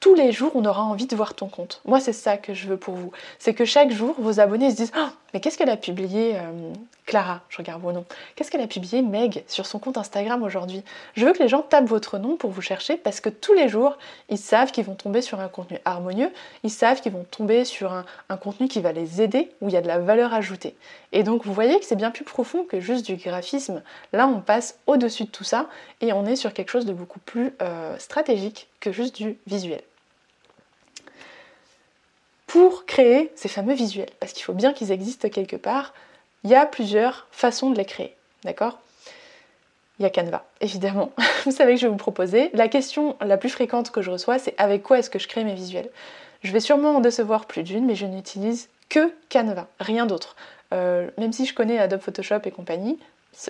tous 0.03 0.15
les 0.15 0.33
jours, 0.33 0.51
on 0.53 0.65
aura 0.65 0.83
envie 0.83 1.05
de 1.05 1.15
voir 1.15 1.33
ton 1.33 1.47
compte. 1.47 1.79
Moi, 1.85 2.01
c'est 2.01 2.11
ça 2.11 2.35
que 2.35 2.53
je 2.53 2.67
veux 2.67 2.75
pour 2.75 2.93
vous. 2.95 3.13
C'est 3.39 3.53
que 3.53 3.63
chaque 3.63 3.89
jour, 3.89 4.15
vos 4.19 4.41
abonnés 4.41 4.69
se 4.69 4.75
disent 4.75 4.91
oh, 4.97 5.07
Mais 5.33 5.39
qu'est-ce 5.39 5.57
qu'elle 5.57 5.69
a 5.69 5.77
publié 5.77 6.35
euh, 6.35 6.73
Clara 7.05 7.41
Je 7.49 7.57
regarde 7.57 7.81
vos 7.81 7.91
noms. 7.91 8.05
Qu'est-ce 8.35 8.49
qu'elle 8.49 8.61
a 8.61 8.67
publié 8.67 9.01
Meg 9.01 9.43
sur 9.47 9.65
son 9.65 9.79
compte 9.79 9.97
Instagram 9.97 10.41
aujourd'hui? 10.43 10.83
Je 11.15 11.25
veux 11.25 11.33
que 11.33 11.43
les 11.43 11.49
gens 11.49 11.61
tapent 11.61 11.87
votre 11.87 12.17
nom 12.17 12.37
pour 12.37 12.51
vous 12.51 12.61
chercher 12.61 12.97
parce 12.97 13.19
que 13.19 13.29
tous 13.29 13.53
les 13.53 13.67
jours, 13.67 13.97
ils 14.29 14.37
savent 14.37 14.71
qu'ils 14.71 14.85
vont 14.85 14.95
tomber 14.95 15.21
sur 15.21 15.39
un 15.39 15.47
contenu 15.47 15.79
harmonieux, 15.85 16.31
ils 16.63 16.69
savent 16.69 17.01
qu'ils 17.01 17.11
vont 17.11 17.25
tomber 17.29 17.65
sur 17.65 17.91
un, 17.93 18.05
contenu 18.37 18.67
qui 18.67 18.81
va 18.81 18.91
les 18.91 19.21
aider, 19.21 19.51
où 19.61 19.69
il 19.69 19.73
y 19.73 19.77
a 19.77 19.81
de 19.81 19.87
la 19.87 19.99
valeur 19.99 20.33
ajoutée. 20.33 20.75
Et 21.11 21.23
donc, 21.23 21.45
vous 21.45 21.53
voyez 21.53 21.79
que 21.79 21.85
c'est 21.85 21.95
bien 21.95 22.11
plus 22.11 22.23
profond 22.23 22.63
que 22.63 22.79
juste 22.79 23.05
du 23.05 23.15
graphisme. 23.15 23.83
Là, 24.11 24.27
on 24.27 24.41
passe 24.41 24.79
au-dessus 24.87 25.25
de 25.25 25.29
tout 25.29 25.43
ça 25.43 25.67
et 26.01 26.13
on 26.13 26.25
est 26.25 26.35
sur 26.35 26.53
quelque 26.53 26.69
chose 26.69 26.85
de 26.85 26.93
beaucoup 26.93 27.19
plus 27.19 27.53
euh, 27.61 27.97
stratégique 27.99 28.67
que 28.79 28.91
juste 28.91 29.15
du 29.15 29.37
visuel 29.45 29.81
pour 32.53 32.85
créer 32.85 33.31
ces 33.33 33.47
fameux 33.47 33.73
visuels, 33.73 34.11
parce 34.19 34.31
qu'il 34.31 34.43
faut 34.43 34.53
bien 34.53 34.73
qu'ils 34.73 34.91
existent 34.91 35.27
quelque 35.27 35.55
part, 35.55 35.91
il 36.43 36.49
y 36.49 36.55
a 36.55 36.65
plusieurs 36.65 37.27
façons 37.31 37.69
de 37.69 37.77
les 37.77 37.85
créer, 37.85 38.15
d'accord? 38.43 38.79
Il 39.99 40.03
y 40.03 40.05
a 40.05 40.09
Canva, 40.09 40.43
évidemment. 40.59 41.11
vous 41.45 41.51
savez 41.51 41.75
que 41.75 41.81
je 41.81 41.85
vais 41.85 41.91
vous 41.91 41.97
proposer. 41.97 42.49
La 42.53 42.67
question 42.67 43.15
la 43.21 43.37
plus 43.37 43.49
fréquente 43.49 43.91
que 43.91 44.01
je 44.01 44.11
reçois, 44.11 44.39
c'est 44.39 44.55
avec 44.57 44.83
quoi 44.83 44.99
est-ce 44.99 45.09
que 45.09 45.19
je 45.19 45.27
crée 45.27 45.43
mes 45.43 45.53
visuels? 45.53 45.89
Je 46.41 46.51
vais 46.51 46.59
sûrement 46.59 46.97
en 46.97 46.99
décevoir 46.99 47.45
plus 47.45 47.63
d'une, 47.63 47.85
mais 47.85 47.95
je 47.95 48.05
n'utilise 48.05 48.69
que 48.89 49.13
Canva, 49.29 49.67
rien 49.79 50.05
d'autre. 50.05 50.35
Euh, 50.73 51.09
même 51.17 51.31
si 51.31 51.45
je 51.45 51.53
connais 51.53 51.77
Adobe 51.77 52.01
Photoshop 52.01 52.39
et 52.45 52.51
compagnie, 52.51 52.99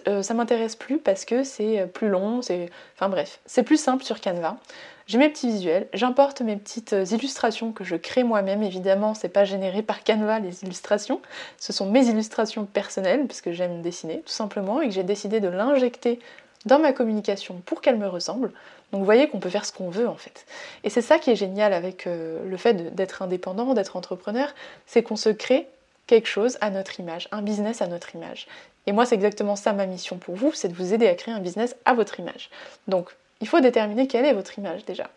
euh, 0.07 0.21
ça 0.21 0.33
m'intéresse 0.33 0.75
plus 0.75 0.97
parce 0.97 1.25
que 1.25 1.43
c'est 1.43 1.81
euh, 1.81 1.85
plus 1.85 2.09
long, 2.09 2.41
c'est. 2.41 2.69
Enfin 2.95 3.09
bref, 3.09 3.39
c'est 3.45 3.63
plus 3.63 3.77
simple 3.77 4.03
sur 4.03 4.21
Canva. 4.21 4.57
J'ai 5.05 5.17
mes 5.17 5.27
petits 5.27 5.47
visuels, 5.47 5.87
j'importe 5.93 6.41
mes 6.41 6.55
petites 6.55 6.93
euh, 6.93 7.05
illustrations 7.05 7.73
que 7.73 7.83
je 7.83 7.95
crée 7.95 8.23
moi-même. 8.23 8.63
Évidemment, 8.63 9.13
c'est 9.13 9.29
pas 9.29 9.43
généré 9.43 9.81
par 9.81 10.03
Canva 10.03 10.39
les 10.39 10.63
illustrations, 10.63 11.21
ce 11.57 11.73
sont 11.73 11.89
mes 11.89 12.07
illustrations 12.07 12.65
personnelles 12.65 13.25
puisque 13.27 13.51
j'aime 13.51 13.81
dessiner 13.81 14.21
tout 14.21 14.31
simplement 14.31 14.81
et 14.81 14.87
que 14.87 14.93
j'ai 14.93 15.03
décidé 15.03 15.39
de 15.41 15.49
l'injecter 15.49 16.19
dans 16.65 16.79
ma 16.79 16.93
communication 16.93 17.61
pour 17.65 17.81
qu'elle 17.81 17.97
me 17.97 18.07
ressemble. 18.07 18.51
Donc 18.93 18.99
vous 18.99 19.05
voyez 19.05 19.27
qu'on 19.27 19.39
peut 19.39 19.49
faire 19.49 19.65
ce 19.65 19.73
qu'on 19.73 19.89
veut 19.89 20.07
en 20.07 20.15
fait. 20.15 20.45
Et 20.85 20.89
c'est 20.89 21.01
ça 21.01 21.19
qui 21.19 21.31
est 21.31 21.35
génial 21.35 21.73
avec 21.73 22.05
le 22.05 22.57
fait 22.57 22.95
d'être 22.95 23.21
indépendant, 23.21 23.73
d'être 23.73 23.97
entrepreneur, 23.97 24.53
c'est 24.85 25.03
qu'on 25.03 25.15
se 25.15 25.29
crée 25.29 25.67
quelque 26.07 26.27
chose 26.27 26.57
à 26.61 26.69
notre 26.69 26.99
image, 26.99 27.27
un 27.31 27.41
business 27.41 27.81
à 27.81 27.87
notre 27.87 28.15
image. 28.15 28.47
Et 28.85 28.91
moi, 28.91 29.05
c'est 29.05 29.15
exactement 29.15 29.55
ça 29.55 29.73
ma 29.73 29.85
mission 29.85 30.17
pour 30.17 30.35
vous, 30.35 30.51
c'est 30.53 30.67
de 30.67 30.73
vous 30.73 30.93
aider 30.93 31.07
à 31.07 31.15
créer 31.15 31.33
un 31.33 31.39
business 31.39 31.75
à 31.85 31.93
votre 31.93 32.19
image. 32.19 32.49
Donc, 32.87 33.09
il 33.41 33.47
faut 33.47 33.59
déterminer 33.59 34.07
quelle 34.07 34.25
est 34.25 34.33
votre 34.33 34.57
image 34.57 34.85
déjà. 34.85 35.09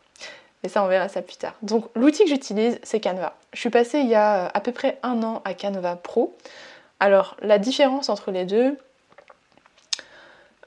Mais 0.63 0.69
ça, 0.69 0.83
on 0.83 0.89
verra 0.89 1.09
ça 1.09 1.23
plus 1.23 1.37
tard. 1.37 1.55
Donc, 1.63 1.87
l'outil 1.95 2.25
que 2.25 2.31
j'utilise, 2.31 2.79
c'est 2.83 3.01
Canva. 3.01 3.37
Je 3.53 3.61
suis 3.61 3.71
passée 3.71 3.99
il 4.01 4.09
y 4.09 4.15
a 4.15 4.47
à 4.47 4.61
peu 4.61 4.73
près 4.73 4.99
un 5.03 5.23
an 5.23 5.43
à 5.45 5.55
Canva 5.55 5.97
Pro. 5.97 6.37
Alors, 6.99 7.37
la 7.43 7.59
différence 7.59 8.09
entre 8.09 8.31
les 8.31 8.45
deux, 8.45 8.77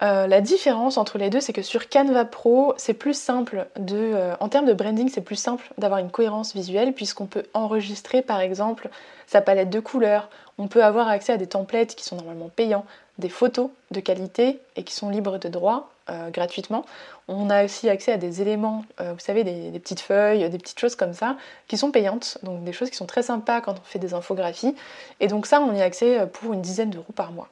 euh, 0.02 0.28
la 0.28 0.40
différence 0.40 0.98
entre 0.98 1.18
les 1.18 1.30
deux, 1.30 1.42
c'est 1.42 1.52
que 1.52 1.62
sur 1.62 1.90
Canva 1.90 2.24
Pro, 2.24 2.74
c'est 2.78 2.94
plus 2.94 3.14
simple 3.14 3.68
de, 3.78 3.98
euh, 3.98 4.34
en 4.40 4.48
termes 4.48 4.66
de 4.66 4.74
branding, 4.74 5.10
c'est 5.10 5.22
plus 5.22 5.36
simple 5.36 5.74
d'avoir 5.78 6.00
une 6.00 6.10
cohérence 6.10 6.54
visuelle 6.54 6.94
puisqu'on 6.94 7.26
peut 7.26 7.44
enregistrer 7.54 8.22
par 8.22 8.40
exemple 8.40 8.90
sa 9.28 9.42
palette 9.42 9.70
de 9.70 9.80
couleurs, 9.82 10.30
on 10.58 10.68
peut 10.68 10.84
avoir 10.84 11.10
accès 11.10 11.34
à 11.34 11.38
des 11.38 11.48
templates 11.48 11.96
qui 11.96 12.06
sont 12.06 12.16
normalement 12.16 12.50
payants, 12.50 12.86
des 13.18 13.28
photos 13.28 13.70
de 13.92 14.00
qualité 14.00 14.60
et 14.78 14.84
qui 14.84 14.94
sont 14.94 15.10
libres 15.10 15.38
de 15.38 15.50
droit 15.50 15.90
euh, 16.10 16.30
gratuitement. 16.30 16.86
On 17.28 17.50
a 17.50 17.66
aussi 17.66 17.90
accès 17.90 18.14
à 18.14 18.18
des 18.18 18.42
éléments, 18.42 18.86
vous 18.98 19.20
savez, 19.20 19.44
des, 19.44 19.78
petites 19.78 20.00
feuilles, 20.00 20.50
des 20.50 20.58
petites 20.58 20.80
choses 20.80 20.96
comme 20.96 21.14
ça, 21.14 21.38
qui 21.68 21.78
sont 21.78 21.92
payantes, 21.92 22.40
donc 22.42 22.64
des 22.64 22.74
choses 22.74 22.90
qui 22.90 22.96
sont 22.96 23.06
très 23.06 23.22
sympas 23.22 23.62
quand 23.62 23.74
on 23.74 23.84
fait 23.84 24.00
des 24.00 24.16
infographies. 24.16 24.74
Et 25.20 25.28
donc 25.28 25.46
ça, 25.46 25.62
on 25.62 25.72
y 25.76 25.82
a 25.82 25.86
accès 25.86 26.26
pour 26.34 26.54
une 26.54 26.62
dizaine 26.62 26.90
d'euros 26.90 27.14
par 27.16 27.32
mois. 27.32 27.48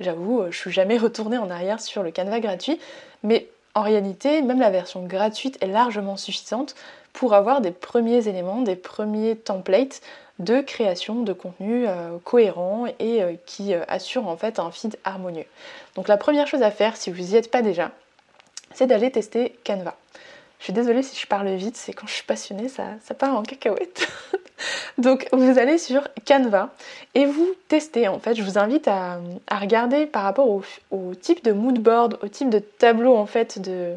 J'avoue, 0.00 0.40
euh, 0.40 0.50
je 0.50 0.56
suis 0.56 0.72
jamais 0.72 0.96
retournée 0.98 1.38
en 1.38 1.50
arrière 1.50 1.80
sur 1.80 2.02
le 2.02 2.10
Canva 2.10 2.40
gratuit, 2.40 2.80
mais 3.22 3.48
en 3.74 3.82
réalité, 3.82 4.42
même 4.42 4.58
la 4.58 4.70
version 4.70 5.04
gratuite 5.04 5.58
est 5.62 5.66
largement 5.68 6.16
suffisante 6.16 6.74
pour 7.12 7.34
avoir 7.34 7.60
des 7.60 7.70
premiers 7.70 8.26
éléments, 8.26 8.62
des 8.62 8.76
premiers 8.76 9.36
templates 9.36 10.00
de 10.38 10.62
création 10.62 11.22
de 11.22 11.34
contenu 11.34 11.86
euh, 11.86 12.16
cohérent 12.24 12.86
et 12.98 13.22
euh, 13.22 13.34
qui 13.44 13.74
assure 13.74 14.26
en 14.26 14.36
fait 14.36 14.58
un 14.58 14.70
feed 14.70 14.96
harmonieux. 15.04 15.44
Donc 15.96 16.08
la 16.08 16.16
première 16.16 16.46
chose 16.46 16.62
à 16.62 16.70
faire, 16.70 16.96
si 16.96 17.10
vous 17.10 17.22
n'y 17.22 17.36
êtes 17.36 17.50
pas 17.50 17.62
déjà, 17.62 17.90
c'est 18.72 18.86
d'aller 18.86 19.10
tester 19.10 19.54
Canva. 19.64 19.96
Je 20.60 20.64
suis 20.64 20.72
désolée 20.74 21.02
si 21.02 21.18
je 21.18 21.26
parle 21.26 21.48
vite, 21.54 21.76
c'est 21.76 21.94
quand 21.94 22.06
je 22.06 22.12
suis 22.12 22.22
passionnée, 22.22 22.68
ça, 22.68 22.84
ça 23.02 23.14
part 23.14 23.34
en 23.34 23.42
cacahuète. 23.42 24.06
Donc 24.98 25.26
vous 25.32 25.58
allez 25.58 25.78
sur 25.78 26.06
Canva 26.26 26.68
et 27.14 27.24
vous 27.24 27.48
testez 27.68 28.08
en 28.08 28.18
fait. 28.18 28.34
Je 28.34 28.42
vous 28.42 28.58
invite 28.58 28.86
à, 28.86 29.18
regarder 29.50 30.04
par 30.04 30.22
rapport 30.22 30.48
au, 30.90 31.14
type 31.14 31.42
de 31.42 31.52
mood 31.52 31.78
board, 31.78 32.18
au 32.22 32.28
type 32.28 32.50
de 32.50 32.58
tableau 32.58 33.16
en 33.16 33.24
fait 33.24 33.58
de, 33.58 33.94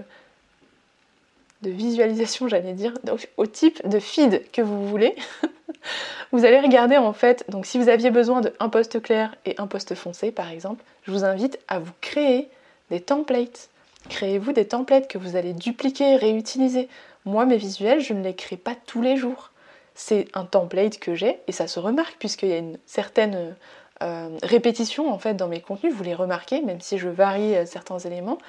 de 1.63 1.69
visualisation, 1.69 2.47
j'allais 2.47 2.73
dire, 2.73 2.93
donc 3.03 3.27
au 3.35 3.45
type 3.45 3.85
de 3.85 3.99
feed 3.99 4.49
que 4.51 4.61
vous 4.61 4.87
voulez. 4.87 5.15
vous 6.31 6.45
allez 6.45 6.61
regarder 6.61 6.95
en 6.95 7.11
fait, 7.11 7.43
donc 7.49 7.65
si 7.65 7.77
vous 7.77 7.89
aviez 7.89 8.09
besoin 8.09 8.39
d'un 8.39 8.69
poste 8.69 9.01
clair 9.01 9.35
et 9.45 9.55
un 9.57 9.67
poste 9.67 9.95
foncé 9.95 10.31
par 10.31 10.49
exemple, 10.49 10.81
je 11.05 11.11
vous 11.11 11.25
invite 11.25 11.59
à 11.67 11.79
vous 11.79 11.91
créer 11.99 12.47
des 12.89 13.01
templates 13.01 13.69
Créez-vous 14.09 14.51
des 14.53 14.67
templates 14.67 15.07
que 15.07 15.17
vous 15.17 15.35
allez 15.35 15.53
dupliquer, 15.53 16.15
réutiliser. 16.15 16.89
Moi, 17.25 17.45
mes 17.45 17.57
visuels, 17.57 18.01
je 18.01 18.13
ne 18.13 18.23
les 18.23 18.35
crée 18.35 18.57
pas 18.57 18.75
tous 18.85 19.01
les 19.01 19.17
jours. 19.17 19.51
C'est 19.95 20.27
un 20.33 20.45
template 20.45 20.99
que 20.99 21.15
j'ai 21.15 21.39
et 21.47 21.51
ça 21.51 21.67
se 21.67 21.79
remarque 21.79 22.15
puisqu'il 22.19 22.49
y 22.49 22.53
a 22.53 22.57
une 22.57 22.77
certaine 22.85 23.55
euh, 24.01 24.37
répétition 24.41 25.13
en 25.13 25.19
fait 25.19 25.35
dans 25.35 25.47
mes 25.47 25.61
contenus. 25.61 25.93
Vous 25.93 26.03
les 26.03 26.15
remarquez, 26.15 26.61
même 26.61 26.81
si 26.81 26.97
je 26.97 27.07
varie 27.07 27.55
euh, 27.55 27.65
certains 27.65 27.99
éléments. 27.99 28.39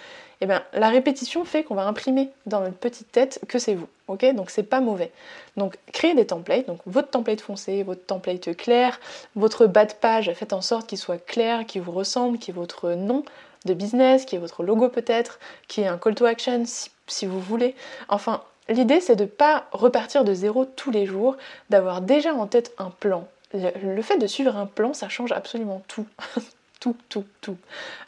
Et 0.41 0.45
eh 0.45 0.47
bien, 0.47 0.65
la 0.73 0.89
répétition 0.89 1.45
fait 1.45 1.63
qu'on 1.63 1.77
va 1.77 1.87
imprimer 1.87 2.31
dans 2.47 2.61
notre 2.61 2.77
petite 2.77 3.13
tête 3.13 3.41
que 3.47 3.59
c'est 3.61 3.75
vous. 3.75 3.87
Ok, 4.09 4.25
donc 4.35 4.51
c'est 4.51 4.65
pas 4.65 4.81
mauvais. 4.81 5.13
Donc 5.57 5.77
créez 5.93 6.15
des 6.15 6.27
templates. 6.27 6.67
Donc 6.67 6.81
votre 6.87 7.11
template 7.11 7.41
foncé, 7.41 7.83
votre 7.85 8.05
template 8.05 8.57
clair, 8.57 8.99
votre 9.37 9.67
bas 9.67 9.85
de 9.85 9.93
page, 9.93 10.33
faites 10.35 10.53
en 10.53 10.63
sorte 10.63 10.89
qu'il 10.89 10.99
soit 10.99 11.25
clair, 11.25 11.67
qu'il 11.67 11.83
vous 11.83 11.93
ressemble, 11.93 12.39
qu'il 12.39 12.55
votre 12.55 12.93
nom 12.93 13.23
de 13.65 13.75
business, 13.75 14.25
qui 14.25 14.37
est 14.37 14.39
votre 14.39 14.63
logo 14.63 14.89
peut-être, 14.89 15.39
qui 15.69 15.81
est 15.81 15.87
un 15.87 15.99
call 15.99 16.15
to 16.15 16.25
action 16.25 16.65
si, 17.07 17.27
vous 17.27 17.41
voulez. 17.41 17.75
Enfin, 18.09 18.43
l'idée 18.69 19.01
c'est 19.01 19.17
de 19.17 19.25
ne 19.25 19.29
pas 19.29 19.67
repartir 19.73 20.25
de 20.25 20.35
zéro 20.35 20.65
tous 20.65 20.91
les 20.91 21.07
jours, 21.07 21.37
d'avoir 21.71 22.01
déjà 22.01 22.35
en 22.35 22.47
tête 22.47 22.73
un 22.79 22.91
plan. 22.91 23.27
Le, 23.53 24.03
fait 24.03 24.19
de 24.19 24.27
suivre 24.27 24.57
un 24.57 24.67
plan, 24.67 24.95
ça 24.95 25.09
change 25.09 25.33
absolument 25.33 25.83
tout. 25.87 26.07
tout, 26.81 26.97
tout, 27.09 27.25
tout. 27.41 27.57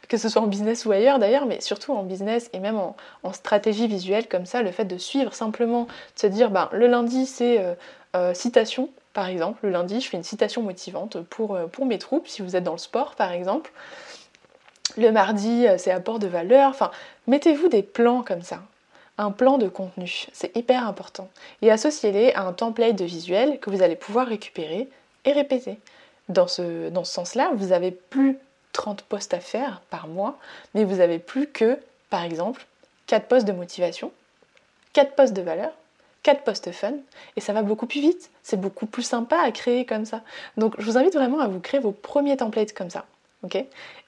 Que 0.07 0.17
ce 0.17 0.29
soit 0.29 0.41
en 0.41 0.47
business 0.47 0.85
ou 0.85 0.91
ailleurs 0.91 1.19
d'ailleurs, 1.19 1.45
mais 1.45 1.61
surtout 1.61 1.93
en 1.93 2.03
business 2.03 2.49
et 2.53 2.59
même 2.59 2.77
en, 2.77 2.95
stratégie 3.33 3.87
visuelle 3.87 4.27
comme 4.27 4.45
ça, 4.45 4.61
le 4.61 4.71
fait 4.71 4.85
de 4.85 4.97
suivre 4.97 5.33
simplement, 5.33 5.85
de 5.85 6.19
se 6.19 6.27
dire, 6.27 6.51
ben, 6.51 6.69
le 6.73 6.87
lundi 6.87 7.25
c'est 7.25 7.59
euh, 7.59 7.73
euh, 8.15 8.33
citation, 8.33 8.89
par 9.13 9.29
exemple, 9.29 9.59
le 9.63 9.71
lundi 9.71 9.99
je 9.99 10.09
fais 10.09 10.17
une 10.17 10.23
citation 10.23 10.61
motivante 10.61 11.21
pour, 11.21 11.55
euh, 11.55 11.65
pour 11.65 11.85
mes 11.85 11.97
troupes, 11.97 12.27
si 12.27 12.41
vous 12.41 12.55
êtes 12.55 12.63
dans 12.63 12.73
le 12.73 12.77
sport 12.77 13.15
par 13.15 13.31
exemple. 13.31 13.71
Le 14.97 15.11
mardi, 15.11 15.67
euh, 15.67 15.77
c'est 15.77 15.91
apport 15.91 16.17
de 16.17 16.27
valeur. 16.27 16.69
Enfin, 16.71 16.89
mettez-vous 17.27 17.67
des 17.67 17.83
plans 17.83 18.23
comme 18.23 18.41
ça. 18.41 18.61
Un 19.19 19.31
plan 19.31 19.59
de 19.59 19.67
contenu, 19.67 20.25
c'est 20.33 20.55
hyper 20.55 20.87
important. 20.87 21.29
Et 21.61 21.71
associez-les 21.71 22.33
à 22.33 22.41
un 22.41 22.53
template 22.53 22.95
de 22.95 23.05
visuel 23.05 23.59
que 23.59 23.69
vous 23.69 23.83
allez 23.83 23.95
pouvoir 23.95 24.27
récupérer 24.27 24.89
et 25.25 25.31
répéter. 25.31 25.79
Dans 26.29 26.47
ce, 26.47 26.89
dans 26.89 27.03
ce 27.03 27.13
sens-là, 27.13 27.51
vous 27.55 27.67
n'avez 27.67 27.91
plus 27.91 28.37
30 28.73 29.03
postes 29.03 29.33
à 29.33 29.39
faire 29.39 29.81
par 29.89 30.07
mois, 30.07 30.37
mais 30.73 30.83
vous 30.83 30.99
avez 30.99 31.19
plus 31.19 31.47
que, 31.47 31.79
par 32.09 32.23
exemple, 32.23 32.65
4 33.07 33.27
postes 33.27 33.47
de 33.47 33.53
motivation, 33.53 34.11
4 34.93 35.15
postes 35.15 35.33
de 35.33 35.41
valeur, 35.41 35.71
4 36.23 36.43
postes 36.43 36.71
fun, 36.71 36.93
et 37.35 37.41
ça 37.41 37.53
va 37.53 37.61
beaucoup 37.61 37.85
plus 37.85 38.01
vite. 38.01 38.29
C'est 38.43 38.59
beaucoup 38.59 38.85
plus 38.85 39.03
sympa 39.03 39.37
à 39.39 39.51
créer 39.51 39.85
comme 39.85 40.05
ça. 40.05 40.21
Donc 40.57 40.75
je 40.79 40.85
vous 40.85 40.97
invite 40.97 41.13
vraiment 41.13 41.39
à 41.39 41.47
vous 41.47 41.59
créer 41.59 41.79
vos 41.79 41.91
premiers 41.91 42.37
templates 42.37 42.73
comme 42.73 42.89
ça 42.89 43.05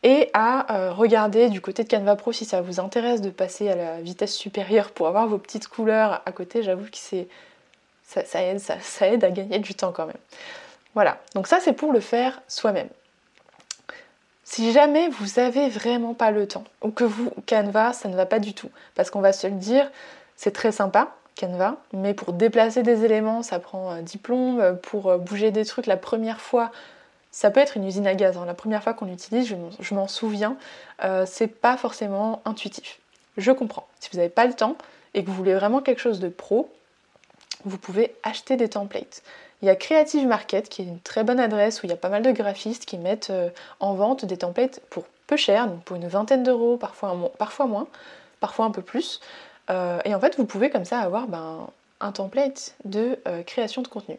et 0.03 0.29
à 0.33 0.75
euh, 0.75 0.91
regarder 0.91 1.50
du 1.50 1.62
côté 1.62 1.83
de 1.83 1.89
Canva 1.89 2.15
Pro 2.15 2.31
si 2.31 2.45
ça 2.45 2.62
vous 2.62 2.79
intéresse 2.79 3.21
de 3.21 3.29
passer 3.29 3.69
à 3.69 3.75
la 3.75 4.01
vitesse 4.01 4.33
supérieure 4.33 4.91
pour 4.91 5.07
avoir 5.07 5.27
vos 5.27 5.38
petites 5.38 5.67
couleurs 5.67 6.21
à 6.25 6.31
côté. 6.31 6.63
J'avoue 6.63 6.86
que 6.86 6.98
c'est 6.98 7.27
ça, 8.03 8.41
aide, 8.41 8.59
ça, 8.59 9.07
aide 9.07 9.24
à 9.24 9.29
gagner 9.29 9.59
du 9.59 9.75
temps 9.75 9.91
quand 9.91 10.07
même. 10.07 10.17
Voilà, 10.95 11.19
donc 11.36 11.48
ça 11.48 11.59
c'est 11.59 11.74
pour 11.74 11.93
le 11.93 12.00
faire 12.00 12.41
soi-même. 12.48 12.89
Si 14.43 14.71
jamais 14.71 15.09
vous 15.09 15.38
avez 15.38 15.69
vraiment 15.69 16.15
pas 16.15 16.31
le 16.31 16.48
temps, 16.48 16.63
ou 16.81 16.89
que 16.89 17.03
vous, 17.03 17.31
Canva, 17.48 17.93
ça 17.93 18.09
ne 18.09 18.15
va 18.15 18.25
pas 18.25 18.39
du 18.39 18.55
tout, 18.55 18.71
parce 18.95 19.12
qu'on 19.12 19.21
va 19.21 19.31
se 19.31 19.45
le 19.45 19.53
dire, 19.53 19.91
c'est 20.36 20.50
très 20.50 20.71
sympa, 20.71 21.13
Canva, 21.39 21.75
mais 21.93 22.15
pour 22.15 22.33
déplacer 22.33 22.81
des 22.81 23.05
éléments, 23.05 23.43
ça 23.43 23.59
prend 23.59 23.91
un 23.91 24.01
diplôme, 24.01 24.79
pour 24.81 25.15
bouger 25.19 25.51
des 25.51 25.65
trucs 25.65 25.86
la 25.86 25.98
première 25.98 26.41
fois, 26.41 26.71
ça 27.31 27.51
peut 27.51 27.59
être 27.59 27.77
une 27.77 27.86
usine 27.86 28.07
à 28.07 28.15
gaz. 28.15 28.38
Hein. 28.38 28.45
La 28.45 28.53
première 28.53 28.83
fois 28.83 28.93
qu'on 28.93 29.05
l'utilise, 29.05 29.48
je 29.79 29.93
m'en 29.93 30.07
souviens, 30.07 30.57
euh, 31.03 31.25
c'est 31.27 31.48
pas 31.48 31.77
forcément 31.77 32.41
intuitif. 32.45 33.00
Je 33.38 33.51
comprends. 33.51 33.88
Si 34.00 34.09
vous 34.12 34.17
n'avez 34.17 34.29
pas 34.29 34.45
le 34.45 34.53
temps 34.53 34.75
et 35.13 35.24
que 35.24 35.29
vous 35.29 35.36
voulez 35.36 35.53
vraiment 35.53 35.81
quelque 35.81 36.01
chose 36.01 36.19
de 36.19 36.29
pro, 36.29 36.74
vous 37.65 37.77
pouvez 37.77 38.15
acheter 38.24 38.57
des 38.57 38.69
templates. 38.69 39.21
Il 39.62 39.65
y 39.65 39.69
a 39.69 39.75
Creative 39.75 40.25
Market 40.25 40.69
qui 40.69 40.81
est 40.81 40.86
une 40.86 41.00
très 41.00 41.24
bonne 41.24 41.39
adresse 41.39 41.83
où 41.83 41.86
il 41.86 41.89
y 41.89 41.93
a 41.93 41.98
pas 41.98 42.09
mal 42.09 42.21
de 42.21 42.31
graphistes 42.31 42.86
qui 42.86 42.98
mettent 42.98 43.29
euh, 43.29 43.50
en 43.79 43.93
vente 43.93 44.25
des 44.25 44.38
templates 44.38 44.81
pour 44.89 45.05
peu 45.27 45.38
cher, 45.38 45.67
donc 45.67 45.83
pour 45.83 45.98
une 45.98 46.07
vingtaine 46.07 46.43
d'euros, 46.43 46.77
parfois, 46.77 47.15
parfois 47.38 47.67
moins, 47.67 47.88
parfois 48.39 48.65
un 48.65 48.71
peu 48.71 48.81
plus. 48.81 49.19
Euh, 49.69 50.00
et 50.05 50.15
en 50.15 50.19
fait, 50.19 50.38
vous 50.38 50.45
pouvez 50.45 50.69
comme 50.71 50.86
ça 50.86 51.00
avoir 51.00 51.27
ben, 51.27 51.67
un 52.00 52.12
template 52.12 52.75
de 52.86 53.19
création 53.45 53.83
de 53.83 53.88
contenu. 53.88 54.17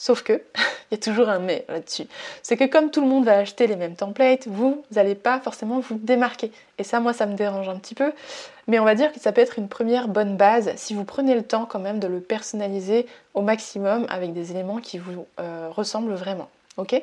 Sauf 0.00 0.22
que, 0.22 0.32
il 0.90 0.92
y 0.92 0.94
a 0.94 0.96
toujours 0.96 1.28
un 1.28 1.40
mais 1.40 1.66
là-dessus. 1.68 2.06
C'est 2.42 2.56
que 2.56 2.64
comme 2.64 2.90
tout 2.90 3.02
le 3.02 3.06
monde 3.06 3.26
va 3.26 3.36
acheter 3.36 3.66
les 3.66 3.76
mêmes 3.76 3.96
templates, 3.96 4.46
vous 4.46 4.82
n'allez 4.92 5.14
pas 5.14 5.40
forcément 5.40 5.78
vous 5.78 5.98
démarquer. 5.98 6.52
Et 6.78 6.84
ça, 6.84 7.00
moi, 7.00 7.12
ça 7.12 7.26
me 7.26 7.34
dérange 7.34 7.68
un 7.68 7.76
petit 7.76 7.94
peu. 7.94 8.10
Mais 8.66 8.78
on 8.78 8.86
va 8.86 8.94
dire 8.94 9.12
que 9.12 9.20
ça 9.20 9.30
peut 9.30 9.42
être 9.42 9.58
une 9.58 9.68
première 9.68 10.08
bonne 10.08 10.38
base 10.38 10.72
si 10.76 10.94
vous 10.94 11.04
prenez 11.04 11.34
le 11.34 11.42
temps 11.42 11.66
quand 11.66 11.80
même 11.80 11.98
de 11.98 12.06
le 12.06 12.20
personnaliser 12.20 13.04
au 13.34 13.42
maximum 13.42 14.06
avec 14.08 14.32
des 14.32 14.52
éléments 14.52 14.78
qui 14.78 14.96
vous 14.96 15.26
euh, 15.38 15.68
ressemblent 15.70 16.14
vraiment. 16.14 16.48
Ok? 16.78 17.02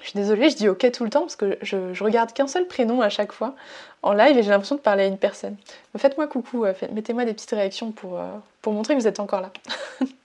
Je 0.00 0.08
suis 0.08 0.18
désolée, 0.18 0.48
je 0.48 0.56
dis 0.56 0.68
ok 0.70 0.90
tout 0.90 1.04
le 1.04 1.10
temps 1.10 1.20
parce 1.20 1.36
que 1.36 1.58
je, 1.60 2.02
regarde 2.02 2.32
qu'un 2.32 2.46
seul 2.46 2.66
prénom 2.66 3.02
à 3.02 3.10
chaque 3.10 3.30
fois 3.30 3.54
en 4.00 4.14
live 4.14 4.38
et 4.38 4.42
j'ai 4.42 4.48
l'impression 4.48 4.76
de 4.76 4.80
parler 4.80 5.04
à 5.04 5.06
une 5.06 5.18
personne. 5.18 5.56
Faites-moi 5.98 6.28
coucou, 6.28 6.64
euh, 6.64 6.72
mettez-moi 6.92 7.26
des 7.26 7.34
petites 7.34 7.50
réactions 7.50 7.92
pour, 7.92 8.18
euh, 8.18 8.24
pour 8.62 8.72
montrer 8.72 8.94
que 8.94 9.00
vous 9.00 9.06
êtes 9.06 9.20
encore 9.20 9.42
là. 9.42 9.52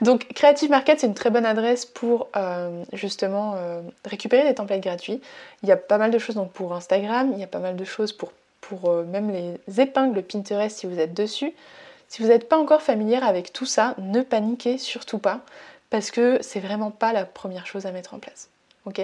Donc 0.00 0.26
Creative 0.34 0.70
Market, 0.70 1.00
c'est 1.00 1.06
une 1.06 1.14
très 1.14 1.30
bonne 1.30 1.46
adresse 1.46 1.84
pour 1.84 2.28
euh, 2.36 2.84
justement 2.92 3.54
euh, 3.56 3.80
récupérer 4.04 4.46
des 4.48 4.54
templates 4.54 4.80
gratuits. 4.80 5.20
Il 5.62 5.68
y 5.68 5.72
a 5.72 5.76
pas 5.76 5.98
mal 5.98 6.10
de 6.10 6.18
choses 6.18 6.36
donc 6.36 6.52
pour 6.52 6.72
Instagram, 6.74 7.30
il 7.32 7.40
y 7.40 7.44
a 7.44 7.48
pas 7.48 7.58
mal 7.58 7.76
de 7.76 7.84
choses 7.84 8.12
pour, 8.12 8.30
euh, 8.84 9.04
même 9.04 9.30
les 9.30 9.80
épingles 9.80 10.22
Pinterest 10.22 10.78
si 10.78 10.86
vous 10.86 10.98
êtes 10.98 11.14
dessus. 11.14 11.52
Si 12.08 12.22
vous 12.22 12.28
n'êtes 12.28 12.48
pas 12.48 12.58
encore 12.58 12.82
familière 12.82 13.24
avec 13.24 13.52
tout 13.52 13.66
ça, 13.66 13.94
ne 13.98 14.22
paniquez 14.22 14.78
surtout 14.78 15.18
pas 15.18 15.40
parce 15.90 16.10
que 16.10 16.38
c'est 16.42 16.60
vraiment 16.60 16.90
pas 16.90 17.12
la 17.12 17.24
première 17.24 17.66
chose 17.66 17.86
à 17.86 17.92
mettre 17.92 18.14
en 18.14 18.18
place. 18.18 18.48
ok? 18.86 19.00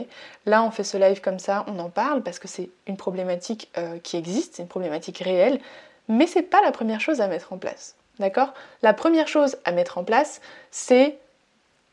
Là, 0.46 0.62
on 0.62 0.70
fait 0.70 0.84
ce 0.84 0.96
live 0.96 1.20
comme 1.20 1.38
ça, 1.38 1.64
on 1.66 1.78
en 1.78 1.90
parle 1.90 2.23
parce 2.23 2.38
que 2.38 2.49
c'est 2.49 2.70
une 2.87 2.96
problématique 2.96 3.70
qui 4.02 4.16
existe, 4.16 4.56
c'est 4.56 4.62
une 4.62 4.68
problématique 4.68 5.18
réelle, 5.18 5.61
mais 6.08 6.26
c'est 6.26 6.42
pas 6.42 6.62
la 6.62 6.73
première 6.73 7.00
chose 7.00 7.20
à 7.20 7.26
mettre 7.26 7.52
en 7.52 7.58
place. 7.58 7.94
D'accord? 8.18 8.54
La 8.83 8.94
première 8.94 9.28
chose 9.28 9.56
à 9.64 9.73
mettre 9.73 9.99
en 9.99 10.04
place, 10.04 10.40
c'est 10.71 11.18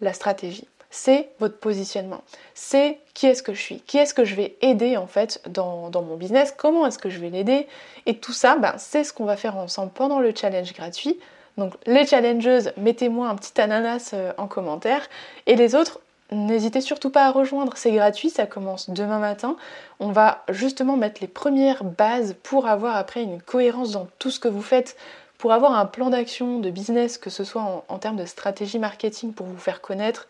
la 0.02 0.14
stratégie. 0.14 0.68
C'est 0.90 1.30
votre 1.40 1.58
positionnement. 1.58 2.22
C'est 2.54 3.00
qui 3.14 3.26
est-ce 3.26 3.42
que 3.42 3.54
je 3.54 3.62
suis? 3.62 3.80
Qui 3.88 3.98
est-ce 3.98 4.14
que 4.14 4.26
je 4.26 4.36
vais 4.36 4.58
aider 4.62 4.98
en 4.98 5.08
fait 5.08 5.42
dans, 5.48 5.90
mon 5.94 6.18
business? 6.18 6.54
Comment 6.56 6.86
est-ce 6.86 7.00
que 7.00 7.10
je 7.10 7.20
vais 7.20 7.30
l'aider? 7.30 7.68
Et 8.06 8.18
tout 8.18 8.34
ça, 8.34 8.58
ben, 8.58 8.74
c'est 8.78 9.06
ce 9.06 9.14
qu'on 9.14 9.24
va 9.24 9.38
faire 9.38 9.56
ensemble 9.56 9.92
pendant 9.94 10.20
le 10.20 10.34
challenge 10.36 10.74
gratuit. 10.74 11.18
Donc 11.58 11.74
les 11.86 12.06
challengeuses, 12.06 12.74
mettez-moi 12.76 13.30
un 13.30 13.36
petit 13.36 13.60
ananas 13.60 14.12
euh, 14.14 14.34
en 14.38 14.48
commentaire. 14.48 15.08
Et 15.48 15.56
les 15.56 15.76
autres, 15.76 16.02
n'hésitez 16.32 16.82
surtout 16.82 17.10
pas 17.10 17.26
à 17.26 17.32
rejoindre. 17.32 17.74
C'est 17.78 17.92
gratuit, 17.92 18.30
ça 18.30 18.46
commence 18.46 18.90
demain 18.90 19.20
matin. 19.20 19.56
On 20.02 20.12
va 20.12 20.44
justement 20.50 20.98
mettre 20.98 21.22
les 21.22 21.28
premières 21.28 21.86
bases 21.86 22.36
pour 22.44 22.68
avoir 22.68 22.98
après 22.98 23.24
une 23.24 23.42
cohérence 23.42 23.92
dans 23.92 24.08
tout 24.20 24.30
ce 24.30 24.42
que 24.42 24.50
vous 24.50 24.62
faites 24.62 24.98
pour 25.42 25.54
avoir 25.54 25.74
un 25.74 25.88
plan 25.88 26.12
d'action 26.12 26.60
de 26.60 26.70
business, 26.70 27.18
que 27.18 27.32
ce 27.32 27.44
soit 27.44 27.84
en, 27.88 27.98
termes 27.98 28.16
de 28.16 28.26
stratégie 28.26 28.78
marketing 28.78 29.34
pour 29.34 29.48
vous 29.48 29.58
faire 29.58 29.82
connaître, 29.82 30.28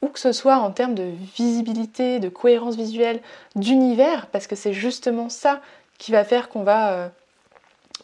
ou 0.00 0.08
que 0.08 0.18
ce 0.18 0.32
soit 0.32 0.56
en 0.56 0.70
termes 0.70 0.94
de 0.94 1.10
visibilité, 1.36 2.18
de 2.18 2.30
cohérence 2.30 2.74
visuelle, 2.74 3.20
d'univers, 3.56 4.26
parce 4.28 4.46
que 4.46 4.56
c'est 4.56 4.72
justement 4.72 5.28
ça 5.28 5.60
qui 5.98 6.12
va 6.12 6.24
faire 6.24 6.48
qu'on 6.48 6.62
va, 6.62 6.92
euh, 6.92 7.08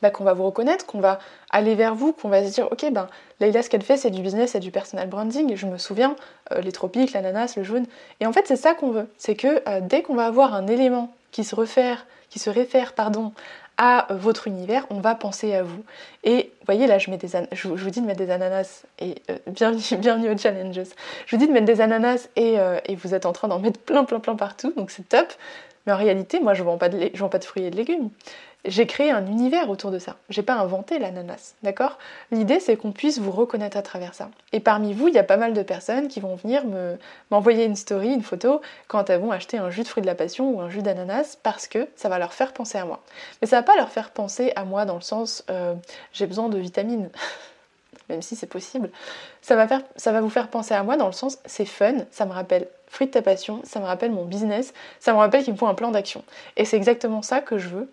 bah, 0.03 0.11
qu'on 0.11 0.23
va 0.23 0.35
vous 0.35 0.45
reconnaître, 0.45 0.85
qu'on 0.85 1.01
va 1.01 1.19
aller 1.49 1.75
vers 1.75 1.95
vous, 1.95 2.13
qu'on 2.13 2.29
va 2.29 2.45
se 2.45 2.53
dire 2.53 2.69
ok 2.71 2.93
ben 2.93 3.09
Leïla 3.41 3.63
ce 3.63 3.71
qu'elle 3.71 3.83
fait 3.83 3.97
c'est 3.97 4.11
du 4.11 4.21
business, 4.21 4.51
c'est 4.51 4.61
du 4.61 4.71
personal 4.71 5.09
branding, 5.09 5.57
je 5.57 5.65
me 5.65 5.79
souviens, 5.79 6.15
euh, 6.53 6.61
les 6.61 6.73
tropiques, 6.73 7.15
l'ananas, 7.15 7.55
le 7.57 7.65
jaune, 7.65 7.87
et 8.21 8.27
en 8.27 8.35
fait 8.35 8.47
c'est 8.47 8.57
ça 8.57 8.75
qu'on 8.75 8.91
veut, 8.91 9.09
c'est 9.17 9.35
que 9.35 9.63
euh, 9.67 9.81
dès 9.81 10.03
qu'on 10.03 10.15
va 10.15 10.27
avoir 10.27 10.53
un 10.53 10.67
élément 10.67 11.11
qui 11.33 11.43
se 11.43 11.55
réfère, 11.55 12.05
qui 12.29 12.39
se 12.39 12.51
réfère 12.51 12.93
pardon, 12.93 13.33
à 13.83 14.07
votre 14.11 14.47
univers, 14.47 14.85
on 14.91 15.01
va 15.01 15.15
penser 15.15 15.55
à 15.55 15.63
vous. 15.63 15.83
Et 16.23 16.53
vous 16.61 16.67
voyez 16.67 16.87
là, 16.87 16.99
je, 16.99 17.11
mets 17.11 17.17
des 17.17 17.29
je, 17.51 17.67
vous 17.67 17.89
dis 17.89 18.03
de 18.03 18.07
mettre 18.07 18.19
des 18.19 18.31
ananas 18.31 18.85
et 18.99 19.15
bienvenue, 19.47 19.99
bienvenue 19.99 20.31
aux 20.35 20.37
challenges. 20.37 20.83
Je 21.25 21.35
vous 21.35 21.41
dis 21.41 21.49
de 21.49 21.53
mettre 21.53 21.65
des 21.65 21.81
ananas 21.81 22.29
euh, 22.39 22.79
et, 22.85 22.95
vous 22.95 23.15
êtes 23.15 23.25
en 23.25 23.33
train 23.33 23.49
d'en 23.49 23.59
mettre 23.59 23.81
plein, 23.81 24.05
plein, 24.05 24.21
plein 24.21 24.37
partout, 24.37 24.75
donc 24.77 24.91
c'est 24.91 25.09
top. 25.09 25.33
Mais 25.87 25.93
en 25.93 25.97
réalité, 25.97 26.41
moi, 26.41 26.55
je 26.55 26.63
ne 26.63 26.67
vends, 26.67 26.79
pas 26.79 26.89
de, 26.89 27.11
vends 27.17 27.29
pas 27.29 27.39
de 27.39 27.45
fruits 27.45 27.65
et 27.65 27.71
de 27.71 27.77
légumes 27.77 28.11
j'ai 28.65 28.87
créé 28.87 29.11
un 29.11 29.27
univers 29.27 29.71
autour 29.71 29.91
de 29.91 29.99
ça. 29.99 30.17
J'ai 30.29 30.43
pas 30.43 30.55
inventé 30.55 30.99
l'ananas, 30.99 31.55
d'accord? 31.63 31.99
L'idée 32.31 32.61
c'est 32.61 32.77
qu'on 32.77 32.93
puisse 32.93 33.19
vous 33.19 33.31
reconnaître 33.31 33.77
à 33.77 33.83
travers 33.83 34.15
ça. 34.15 34.31
Et 34.53 34.61
parmi 34.61 34.93
vous, 34.93 35.09
il 35.09 35.15
y 35.15 35.19
a 35.19 35.25
pas 35.25 35.37
mal 35.37 35.55
de 35.55 35.63
personnes 35.63 36.09
qui 36.09 36.21
vont 36.21 36.35
venir 36.35 36.67
me 36.67 36.99
m'envoyer 37.31 37.65
une 37.65 37.77
story, 37.77 38.13
une 38.13 38.23
photo 38.23 38.61
quand 38.89 39.09
elles 39.09 39.21
vont 39.21 39.31
acheter 39.31 39.59
un 39.59 39.71
jus 39.71 39.83
de 39.83 39.89
fruits 39.89 40.03
de 40.03 40.07
la 40.07 40.15
passion 40.15 40.51
ou 40.51 40.61
un 40.61 40.69
jus 40.69 40.83
d'ananas 40.83 41.39
parce 41.43 41.67
que 41.67 41.89
ça 41.97 42.09
va 42.09 42.19
leur 42.19 42.33
faire 42.33 42.53
penser 42.53 42.79
à 42.79 42.85
moi. 42.85 43.01
Mais 43.41 43.49
ça 43.49 43.57
va 43.57 43.63
pas 43.63 43.77
leur 43.77 43.89
faire 43.89 44.11
penser 44.11 44.53
à 44.57 44.65
moi 44.65 44.85
dans 44.85 44.97
le 44.97 45.01
sens 45.01 45.45
euh, 45.51 45.75
j'ai 46.13 46.27
besoin 46.27 46.49
de 46.49 46.59
vitamines. 46.59 47.11
Même 48.09 48.23
si 48.23 48.35
c'est 48.35 48.49
possible, 48.49 48.91
ça 49.41 49.55
va, 49.55 49.69
faire, 49.69 49.83
ça 49.95 50.11
va 50.11 50.21
vous 50.21 50.31
faire 50.31 50.49
penser 50.49 50.75
à 50.75 50.83
moi 50.83 50.97
dans 50.97 51.07
le 51.07 51.13
sens 51.13 51.39
c'est 51.45 51.65
fun, 51.65 51.95
ça 52.11 52.27
me 52.27 52.33
rappelle 52.33 52.67
fruit 52.91 53.07
de 53.07 53.13
ta 53.13 53.23
passion, 53.23 53.63
ça 53.65 53.81
me 53.81 53.87
rappelle 53.87 54.11
mon 54.11 54.25
business, 54.25 54.75
ça 54.99 55.13
me 55.13 55.19
rappelle 55.19 55.45
qu'il 55.45 55.55
me 55.55 55.59
faut 55.59 55.69
un 55.69 55.75
plan 55.75 55.91
d'action. 55.91 56.23
Et 56.57 56.65
c'est 56.65 56.77
exactement 56.77 57.23
ça 57.23 57.41
que 57.41 57.57
je 57.57 57.69
veux 57.69 57.91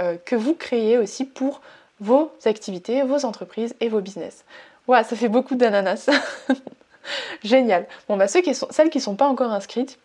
euh, 0.00 0.16
que 0.24 0.36
vous 0.36 0.54
créez 0.54 0.98
aussi 0.98 1.24
pour 1.24 1.62
vos 2.00 2.32
activités, 2.44 3.02
vos 3.02 3.24
entreprises 3.24 3.74
et 3.80 3.88
vos 3.88 4.00
business. 4.00 4.44
Voilà, 4.86 5.04
ça 5.04 5.16
fait 5.16 5.28
beaucoup 5.28 5.54
d'ananas. 5.54 6.10
Génial. 7.44 7.86
Bon, 8.08 8.16
bah, 8.16 8.28
ceux 8.28 8.40
qui 8.40 8.54
sont, 8.54 8.66
celles 8.70 8.90
qui 8.90 8.98
ne 8.98 9.02
sont 9.02 9.14
pas 9.14 9.26
encore 9.26 9.52
inscrites, 9.52 9.98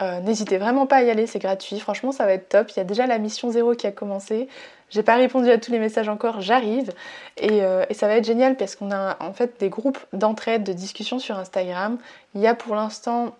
euh, 0.00 0.20
n'hésitez 0.20 0.58
vraiment 0.58 0.86
pas 0.86 0.96
à 0.96 1.02
y 1.02 1.10
aller, 1.10 1.26
c'est 1.26 1.38
gratuit. 1.38 1.80
Franchement, 1.80 2.12
ça 2.12 2.24
va 2.26 2.32
être 2.32 2.48
top. 2.48 2.70
Il 2.70 2.76
y 2.78 2.80
a 2.80 2.84
déjà 2.84 3.06
la 3.06 3.18
mission 3.18 3.50
zéro 3.50 3.74
qui 3.74 3.86
a 3.86 3.92
commencé. 3.92 4.48
J'ai 4.92 5.02
pas 5.02 5.16
répondu 5.16 5.50
à 5.50 5.58
tous 5.58 5.72
les 5.72 5.80
messages 5.80 6.08
encore, 6.08 6.40
j'arrive. 6.40 6.92
Et, 7.36 7.64
euh, 7.64 7.84
et, 7.90 7.94
ça 7.94 8.06
va 8.06 8.14
être 8.14 8.24
génial 8.24 8.56
parce 8.56 8.76
qu'on 8.76 8.92
a 8.92 9.16
en 9.20 9.32
fait 9.32 9.58
des 9.58 9.68
groupes 9.68 9.98
d'entraide, 10.12 10.62
de 10.62 10.72
discussion 10.72 11.18
sur 11.18 11.36
Instagram. 11.38 11.98
Il 12.34 12.40
y 12.40 12.46
a 12.46 12.54
pour 12.54 12.76
l'instant, 12.76 13.34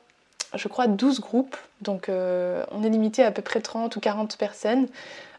je 0.54 0.66
crois, 0.68 0.88
12 0.88 1.20
groupes. 1.20 1.56
Donc 1.82 2.08
on 2.08 2.82
est 2.82 2.88
limité 2.88 3.22
à, 3.22 3.28
à 3.28 3.30
peu 3.30 3.42
près 3.42 3.60
30 3.60 3.94
ou 3.96 4.00
40 4.00 4.36
personnes. 4.36 4.88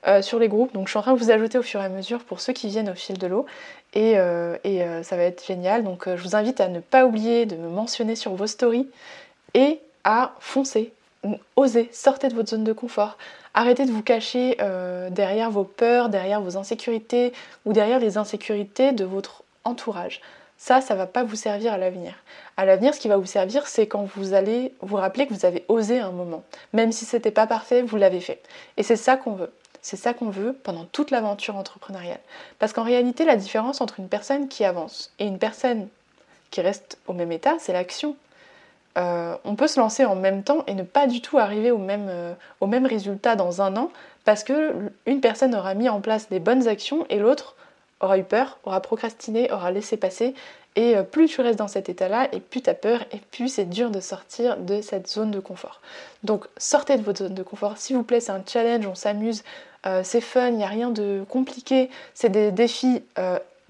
Euh, 0.06 0.22
sur 0.22 0.38
les 0.38 0.50
groupes. 0.50 0.74
Donc 0.74 0.88
je 0.88 0.92
suis 0.92 1.00
en 1.00 1.02
train 1.02 1.14
de 1.14 1.18
vous 1.18 1.32
ajouter 1.32 1.58
au 1.58 1.62
fur 1.62 1.80
et 1.80 1.86
à 1.86 1.88
mesure 1.88 2.26
pour 2.26 2.42
ceux 2.42 2.52
qui 2.52 2.68
viennent 2.68 2.90
au 2.90 2.94
fil 2.94 3.18
de 3.18 3.26
l'eau. 3.26 3.46
Et, 3.94 4.18
euh, 4.18 4.58
euh, 4.66 5.02
ça 5.02 5.16
va 5.16 5.24
être 5.24 5.46
génial. 5.46 5.86
Donc 5.86 6.10
je 6.14 6.22
vous 6.22 6.36
invite 6.36 6.60
à 6.60 6.68
ne 6.68 6.82
pas 6.82 7.06
oublier 7.06 7.46
de 7.46 7.56
me 7.56 7.70
mentionner 7.70 8.18
sur 8.18 8.34
vos 8.36 8.48
stories 8.48 8.90
et 9.54 9.80
à 10.04 10.36
foncer, 10.42 10.92
oser, 11.56 11.90
sortez 11.92 12.28
de 12.28 12.36
votre 12.36 12.50
zone 12.50 12.64
de 12.64 12.74
confort. 12.74 13.18
Arrêtez 13.54 13.86
de 13.86 13.92
vous 13.92 14.04
cacher 14.04 14.58
derrière 15.12 15.52
vos 15.52 15.64
peurs, 15.64 16.10
derrière 16.10 16.42
vos 16.42 16.58
insécurités 16.58 17.34
ou 17.66 17.74
derrière 17.74 18.00
les 18.00 18.18
insécurités 18.18 18.92
de 18.92 19.06
votre 19.06 19.44
entourage. 19.64 20.22
Ça, 20.58 20.82
ça 20.82 20.96
va 20.96 21.06
pas 21.08 21.24
vous 21.24 21.36
servir 21.36 21.74
à 21.74 21.78
l'avenir. 21.78 22.14
À 22.56 22.66
l'avenir, 22.66 22.94
ce 22.94 23.00
qui 23.00 23.10
va 23.10 23.18
vous 23.18 23.26
servir, 23.26 23.68
c'est 23.68 23.86
quand 23.86 24.08
vous 24.16 24.34
allez 24.34 24.74
vous 24.82 24.96
rappeler 24.96 25.28
que 25.28 25.34
vous 25.34 25.46
avez 25.46 25.66
osé 25.68 26.00
un 26.00 26.12
moment. 26.12 26.44
Même 26.72 26.92
si 26.92 27.06
c'était 27.06 27.32
pas 27.32 27.48
parfait, 27.48 27.82
vous 27.82 27.98
l'avez 27.98 28.22
fait. 28.22 28.42
Et 28.78 28.84
c'est 28.84 28.96
ça 28.96 29.18
qu'on 29.18 29.34
veut. 29.34 29.52
C'est 29.82 29.98
ça 29.98 30.14
qu'on 30.14 30.30
veut 30.30 30.58
pendant 30.64 30.86
toute 30.86 31.12
l'aventure 31.12 31.58
entrepreneuriale. 31.58 32.22
Parce 32.60 32.72
qu'en 32.72 32.84
réalité, 32.84 33.26
la 33.26 33.36
différence 33.36 33.82
entre 33.82 34.00
une 34.00 34.08
personne 34.08 34.48
qui 34.48 34.64
avance 34.64 35.12
et 35.20 35.26
une 35.26 35.40
personne 35.40 35.90
qui 36.50 36.62
reste 36.62 36.98
au 37.08 37.14
même 37.14 37.34
état, 37.34 37.56
c'est 37.60 37.74
l'action. 37.74 38.16
Euh, 38.98 39.36
on 39.44 39.56
peut 39.56 39.68
se 39.68 39.80
lancer 39.80 40.06
en 40.06 40.16
même 40.16 40.44
temps 40.44 40.64
et 40.68 40.76
ne 40.76 40.84
pas 40.84 41.08
du 41.08 41.22
tout 41.22 41.40
arriver 41.40 41.72
au 41.72 41.78
même, 41.78 42.08
euh, 42.10 42.34
au 42.62 42.68
même 42.68 42.86
résultat 42.86 43.36
dans 43.36 43.62
un 43.62 43.76
an 43.76 43.90
parce 44.24 44.44
que 44.44 44.74
une 45.06 45.20
personne 45.20 45.56
aura 45.56 45.74
mis 45.74 45.90
en 45.90 46.00
place 46.00 46.30
des 46.30 46.40
bonnes 46.40 46.68
actions 46.68 47.06
et 47.10 47.18
l'autre 47.18 47.56
aura 48.02 48.18
eu 48.18 48.24
peur, 48.24 48.60
aura 48.66 48.82
procrastiné, 48.82 49.52
aura 49.52 49.72
laissé 49.72 49.98
passer. 49.98 50.36
Et 50.76 50.96
euh, 50.96 51.04
plus 51.04 51.28
tu 51.28 51.42
restes 51.42 51.60
dans 51.60 51.68
cet 51.68 51.88
état-là, 51.88 52.30
et 52.34 52.40
plus 52.40 52.62
tu 52.62 52.70
as 52.70 52.74
peur, 52.74 53.02
et 53.12 53.20
plus 53.32 53.48
c'est 53.48 53.66
dur 53.66 53.92
de 53.92 54.00
sortir 54.00 54.58
de 54.58 54.82
cette 54.82 55.08
zone 55.08 55.32
de 55.32 55.40
confort. 55.40 55.82
Donc 56.24 56.46
sortez 56.58 56.98
de 56.98 57.04
votre 57.04 57.20
zone 57.20 57.36
de 57.36 57.44
confort. 57.44 57.78
S'il 57.78 57.96
vous 57.96 58.04
plaît, 58.04 58.20
c'est 58.20 58.32
un 58.32 58.44
challenge, 58.46 58.86
on 58.88 58.96
s'amuse, 58.96 59.44
c'est 60.04 60.22
fun, 60.22 60.48
il 60.48 60.56
n'y 60.56 60.64
a 60.64 60.68
rien 60.68 60.90
de 60.90 61.24
compliqué. 61.30 61.90
C'est 62.14 62.30
des 62.30 62.52
défis 62.52 63.04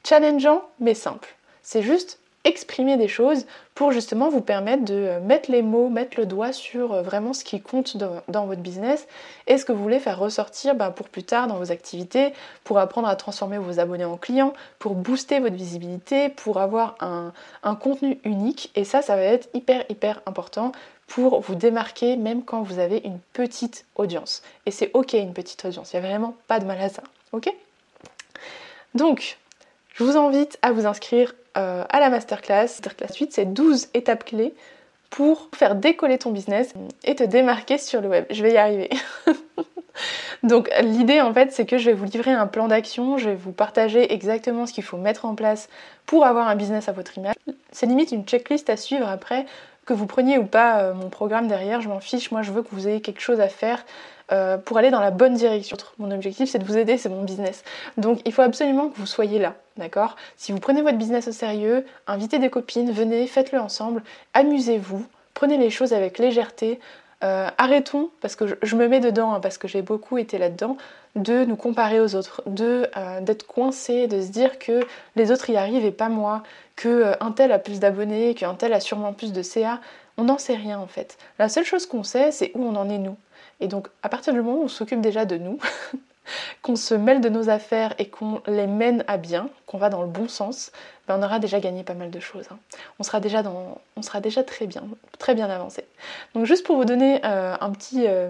challengeants 0.03 0.61
mais 0.79 0.93
simples. 0.93 1.35
c'est 1.63 1.81
juste 1.81 2.19
exprimer 2.45 2.97
des 2.97 3.07
choses 3.07 3.45
pour 3.73 3.91
justement 3.91 4.29
vous 4.29 4.41
permettre 4.41 4.83
de 4.83 4.93
euh, 4.93 5.19
mettre 5.19 5.49
les 5.51 5.61
mots, 5.61 5.89
mettre 5.89 6.19
le 6.19 6.25
doigt 6.25 6.51
sur 6.51 6.93
euh, 6.93 7.01
vraiment 7.01 7.33
ce 7.33 7.43
qui 7.43 7.61
compte 7.61 7.97
dans, 7.97 8.45
votre 8.45 8.61
business 8.61 9.07
et 9.47 9.57
ce 9.57 9.65
que 9.65 9.71
vous 9.71 9.81
voulez 9.81 9.99
faire 9.99 10.19
ressortir 10.19 10.75
bah, 10.75 10.91
pour 10.91 11.07
plus 11.09 11.23
tard 11.23 11.47
dans 11.47 11.57
vos 11.57 11.71
activités, 11.71 12.33
pour 12.63 12.79
apprendre 12.79 13.07
à 13.07 13.15
transformer 13.15 13.57
vos 13.57 13.79
abonnés 13.79 14.05
en 14.05 14.17
clients, 14.17 14.53
pour 14.79 14.95
booster 14.95 15.39
votre 15.39 15.55
visibilité, 15.55 16.29
pour 16.29 16.59
avoir 16.59 16.95
un, 16.99 17.31
un 17.63 17.75
contenu 17.75 18.19
unique. 18.25 18.71
Et 18.75 18.83
ça, 18.83 19.01
ça 19.01 19.15
va 19.15 19.23
être 19.23 19.49
hyper, 19.53 19.85
hyper 19.89 20.21
important 20.25 20.73
pour 21.07 21.41
vous 21.41 21.55
démarquer 21.55 22.17
même 22.17 22.43
quand 22.43 22.61
vous 22.61 22.79
avez 22.79 23.01
une 23.05 23.19
petite 23.33 23.85
audience. 23.95 24.41
Et 24.65 24.71
c'est 24.71 24.91
ok 24.93 25.13
une 25.13 25.33
petite 25.33 25.63
audience, 25.65 25.93
il 25.93 25.99
n'y 25.99 26.05
a 26.05 26.09
vraiment 26.09 26.35
pas 26.47 26.59
de 26.59 26.65
mal 26.65 26.79
à 26.81 26.89
ça. 26.89 27.03
Ok? 27.31 27.53
Donc, 28.95 29.37
je 29.93 30.03
vous 30.03 30.17
invite 30.17 30.57
à 30.61 30.71
vous 30.71 30.85
inscrire 30.85 31.33
euh, 31.57 31.83
à 31.89 31.99
la 31.99 32.09
masterclass. 32.09 32.67
La 32.99 33.07
suite, 33.07 33.33
c'est 33.33 33.45
12 33.45 33.89
étapes 33.93 34.25
clés 34.25 34.53
pour 35.09 35.49
faire 35.53 35.75
décoller 35.75 36.17
ton 36.17 36.31
business 36.31 36.73
et 37.03 37.15
te 37.15 37.23
démarquer 37.23 37.77
sur 37.77 38.01
le 38.01 38.09
web. 38.09 38.25
Je 38.31 38.41
vais 38.41 38.53
y 38.53 38.57
arriver. 38.57 38.89
Donc 40.43 40.69
l'idée 40.81 41.21
en 41.21 41.33
fait 41.33 41.51
c'est 41.51 41.65
que 41.65 41.77
je 41.77 41.85
vais 41.85 41.93
vous 41.93 42.05
livrer 42.05 42.31
un 42.31 42.47
plan 42.47 42.67
d'action, 42.67 43.17
je 43.17 43.29
vais 43.29 43.35
vous 43.35 43.51
partager 43.51 44.11
exactement 44.11 44.65
ce 44.65 44.73
qu'il 44.73 44.83
faut 44.83 44.97
mettre 44.97 45.25
en 45.25 45.35
place 45.35 45.69
pour 46.05 46.25
avoir 46.25 46.47
un 46.47 46.55
business 46.55 46.89
à 46.89 46.91
votre 46.91 47.17
image. 47.17 47.35
C'est 47.71 47.85
limite 47.85 48.11
une 48.11 48.25
checklist 48.25 48.69
à 48.69 48.77
suivre 48.77 49.07
après 49.07 49.45
que 49.85 49.93
vous 49.93 50.07
preniez 50.07 50.37
ou 50.37 50.45
pas 50.45 50.79
euh, 50.79 50.93
mon 50.93 51.09
programme 51.09 51.47
derrière, 51.47 51.81
je 51.81 51.89
m'en 51.89 51.99
fiche, 51.99 52.31
moi 52.31 52.41
je 52.41 52.51
veux 52.51 52.63
que 52.63 52.69
vous 52.71 52.87
ayez 52.87 53.01
quelque 53.01 53.21
chose 53.21 53.39
à 53.39 53.49
faire 53.49 53.85
euh, 54.31 54.57
pour 54.57 54.77
aller 54.77 54.89
dans 54.89 54.99
la 54.99 55.11
bonne 55.11 55.33
direction. 55.33 55.77
Mon 55.99 56.11
objectif 56.11 56.49
c'est 56.49 56.59
de 56.59 56.63
vous 56.63 56.77
aider, 56.77 56.97
c'est 56.97 57.09
mon 57.09 57.23
business. 57.23 57.63
Donc 57.97 58.19
il 58.25 58.31
faut 58.31 58.41
absolument 58.41 58.89
que 58.89 58.97
vous 58.97 59.05
soyez 59.05 59.39
là, 59.39 59.55
d'accord? 59.77 60.15
Si 60.37 60.51
vous 60.51 60.59
prenez 60.59 60.81
votre 60.81 60.97
business 60.97 61.27
au 61.27 61.31
sérieux, 61.31 61.85
invitez 62.07 62.39
des 62.39 62.49
copines, 62.49 62.91
venez, 62.91 63.27
faites-le 63.27 63.59
ensemble, 63.59 64.03
amusez-vous, 64.33 65.05
prenez 65.33 65.57
les 65.57 65.69
choses 65.69 65.93
avec 65.93 66.19
légèreté, 66.19 66.79
euh, 67.23 67.47
arrêtons, 67.57 68.09
parce 68.21 68.35
que 68.35 68.45
je, 68.61 68.75
me 68.75 68.87
mets 68.89 68.99
dedans, 68.99 69.33
hein, 69.33 69.39
parce 69.39 69.57
que 69.57 69.67
j'ai 69.67 69.81
beaucoup 69.81 70.17
été 70.17 70.37
là-dedans, 70.37 70.75
de 71.15 71.45
nous 71.45 71.55
comparer 71.55 72.01
aux 72.01 72.15
autres, 72.15 72.43
de 72.47 72.89
euh, 72.97 73.21
d'être 73.21 73.47
coincé, 73.47 74.07
de 74.07 74.19
se 74.19 74.27
dire 74.27 74.59
que 74.59 74.81
les 75.15 75.31
autres 75.31 75.49
y 75.49 75.55
arrivent 75.55 75.85
et 75.85 75.91
pas 75.91 76.09
moi, 76.09 76.43
que 76.75 77.13
un 77.21 77.31
tel 77.31 77.51
a 77.53 77.59
plus 77.59 77.79
d'abonnés, 77.79 78.33
qu'un 78.33 78.55
tel 78.55 78.73
a 78.73 78.81
sûrement 78.81 79.13
plus 79.13 79.31
de 79.31 79.41
CA. 79.41 79.79
On 80.17 80.25
n'en 80.25 80.37
sait 80.37 80.55
rien 80.55 80.79
en 80.79 80.87
fait. 80.87 81.17
La 81.39 81.49
seule 81.49 81.65
chose 81.65 81.85
qu'on 81.85 82.03
sait, 82.03 82.31
c'est 82.31 82.51
où 82.55 82.65
on 82.65 82.75
en 82.75 82.89
est 82.89 82.97
nous. 82.97 83.15
Et 83.63 83.67
donc 83.67 83.87
à 84.03 84.09
partir 84.09 84.33
du 84.33 84.41
moment 84.41 84.59
où 84.59 84.63
on 84.65 84.67
s'occupe 84.67 84.99
déjà 84.99 85.23
de 85.23 85.37
nous, 85.37 85.57
qu'on 86.61 86.75
se 86.75 86.93
mêle 86.93 87.21
de 87.21 87.29
nos 87.29 87.49
affaires 87.49 87.93
et 87.97 88.09
qu'on 88.09 88.41
les 88.45 88.67
mène 88.67 89.05
à 89.07 89.15
bien, 89.17 89.49
qu'on 89.65 89.77
va 89.77 89.89
dans 89.89 90.01
le 90.01 90.07
bon 90.09 90.27
sens, 90.27 90.73
ben 91.07 91.17
on 91.17 91.23
aura 91.23 91.39
déjà 91.39 91.61
gagné 91.61 91.83
pas 91.83 91.93
mal 91.93 92.11
de 92.11 92.19
choses. 92.19 92.45
Hein. 92.51 92.57
On, 92.99 93.03
sera 93.03 93.21
déjà 93.21 93.41
très 94.43 94.67
bien, 94.67 94.83
très 95.17 95.33
bien 95.33 95.49
avancé. 95.49 95.85
Donc 96.35 96.45
juste 96.45 96.65
pour 96.65 96.75
vous 96.75 96.83
donner 96.83 97.21
euh, 97.23 97.55
un, 97.59 97.71
petit, 97.71 98.05
euh, 98.05 98.29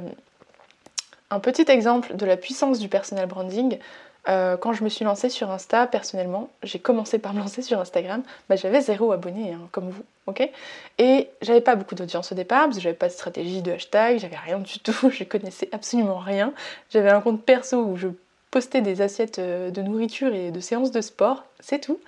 un 1.31 1.39
petit 1.39 1.65
exemple 1.67 2.15
de 2.15 2.25
la 2.27 2.37
puissance 2.37 2.77
du 2.77 2.87
personal 2.87 3.25
branding, 3.25 3.79
euh, 4.29 4.55
quand 4.55 4.71
je 4.71 4.83
me 4.83 4.89
suis 4.89 5.03
lancée 5.03 5.29
sur 5.29 5.51
Insta, 5.51 5.85
personnellement, 5.85 6.49
j'ai 6.63 6.79
commencé 6.79 7.19
par 7.19 7.33
me 7.33 7.39
lancer 7.43 7.61
sur 7.61 7.79
Instagram, 7.79 8.23
bah, 8.49 8.55
j'avais 8.55 8.81
zéro 8.81 9.11
abonné, 9.11 9.53
hein, 9.53 9.67
comme 9.71 9.89
vous, 9.89 10.03
ok? 10.27 10.49
Et 10.97 11.29
j'avais 11.41 11.61
pas 11.61 11.75
beaucoup 11.75 11.95
d'audience 11.95 12.31
au 12.31 12.35
départ, 12.35 12.65
parce 12.65 12.77
que 12.77 12.83
j'avais 12.83 12.95
pas 12.95 13.07
de 13.07 13.13
stratégie 13.13 13.61
de 13.61 13.71
hashtag, 13.71 14.19
j'avais 14.19 14.37
rien 14.37 14.59
du 14.59 14.79
tout, 14.79 15.09
je 15.11 15.23
connaissais 15.23 15.69
absolument 15.71 16.19
rien. 16.19 16.53
J'avais 16.89 17.09
un 17.09 17.21
compte 17.21 17.43
perso 17.43 17.83
où 17.83 17.97
je 17.97 18.07
postais 18.51 18.81
des 18.81 19.01
assiettes 19.01 19.39
euh, 19.39 19.71
de 19.71 19.81
nourriture 19.81 20.33
et 20.33 20.51
de 20.51 20.59
séances 20.59 20.91
de 20.91 21.01
sport, 21.01 21.43
c'est 21.59 21.79
tout. 21.79 21.99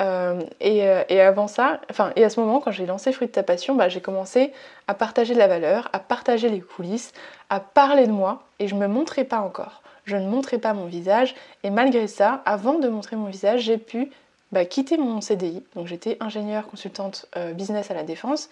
Euh, 0.00 0.42
et, 0.60 1.20
avant 1.20 1.46
ça, 1.46 1.80
enfin, 1.88 2.12
et 2.16 2.24
à 2.24 2.30
ce 2.30 2.40
moment, 2.40 2.60
quand 2.60 2.72
j'ai 2.72 2.86
lancé 2.86 3.12
Fruit 3.12 3.28
de 3.28 3.32
ta 3.32 3.44
passion, 3.44 3.76
bah, 3.76 3.88
j'ai 3.88 4.00
commencé 4.00 4.52
à 4.88 4.94
partager 4.94 5.32
de 5.32 5.38
la 5.38 5.46
valeur, 5.46 5.90
à 5.92 6.00
partager 6.00 6.48
les 6.48 6.60
coulisses, 6.60 7.12
à 7.50 7.60
parler 7.60 8.08
de 8.08 8.12
moi, 8.12 8.42
et 8.58 8.66
je 8.66 8.74
me 8.74 8.88
montrais 8.88 9.22
pas 9.22 9.38
encore 9.38 9.82
je 10.04 10.16
ne 10.16 10.28
montrais 10.28 10.58
pas 10.58 10.72
mon 10.74 10.86
visage. 10.86 11.34
Et 11.62 11.70
malgré 11.70 12.06
ça, 12.06 12.42
avant 12.44 12.78
de 12.78 12.88
montrer 12.88 13.16
mon 13.16 13.26
visage, 13.26 13.62
j'ai 13.62 13.78
pu 13.78 14.10
bah, 14.52 14.64
quitter 14.64 14.96
mon 14.98 15.20
CDI. 15.20 15.62
Donc 15.74 15.86
j'étais 15.86 16.16
ingénieure 16.20 16.66
consultante 16.66 17.26
euh, 17.36 17.52
business 17.52 17.90
à 17.90 17.94
la 17.94 18.02
défense. 18.02 18.50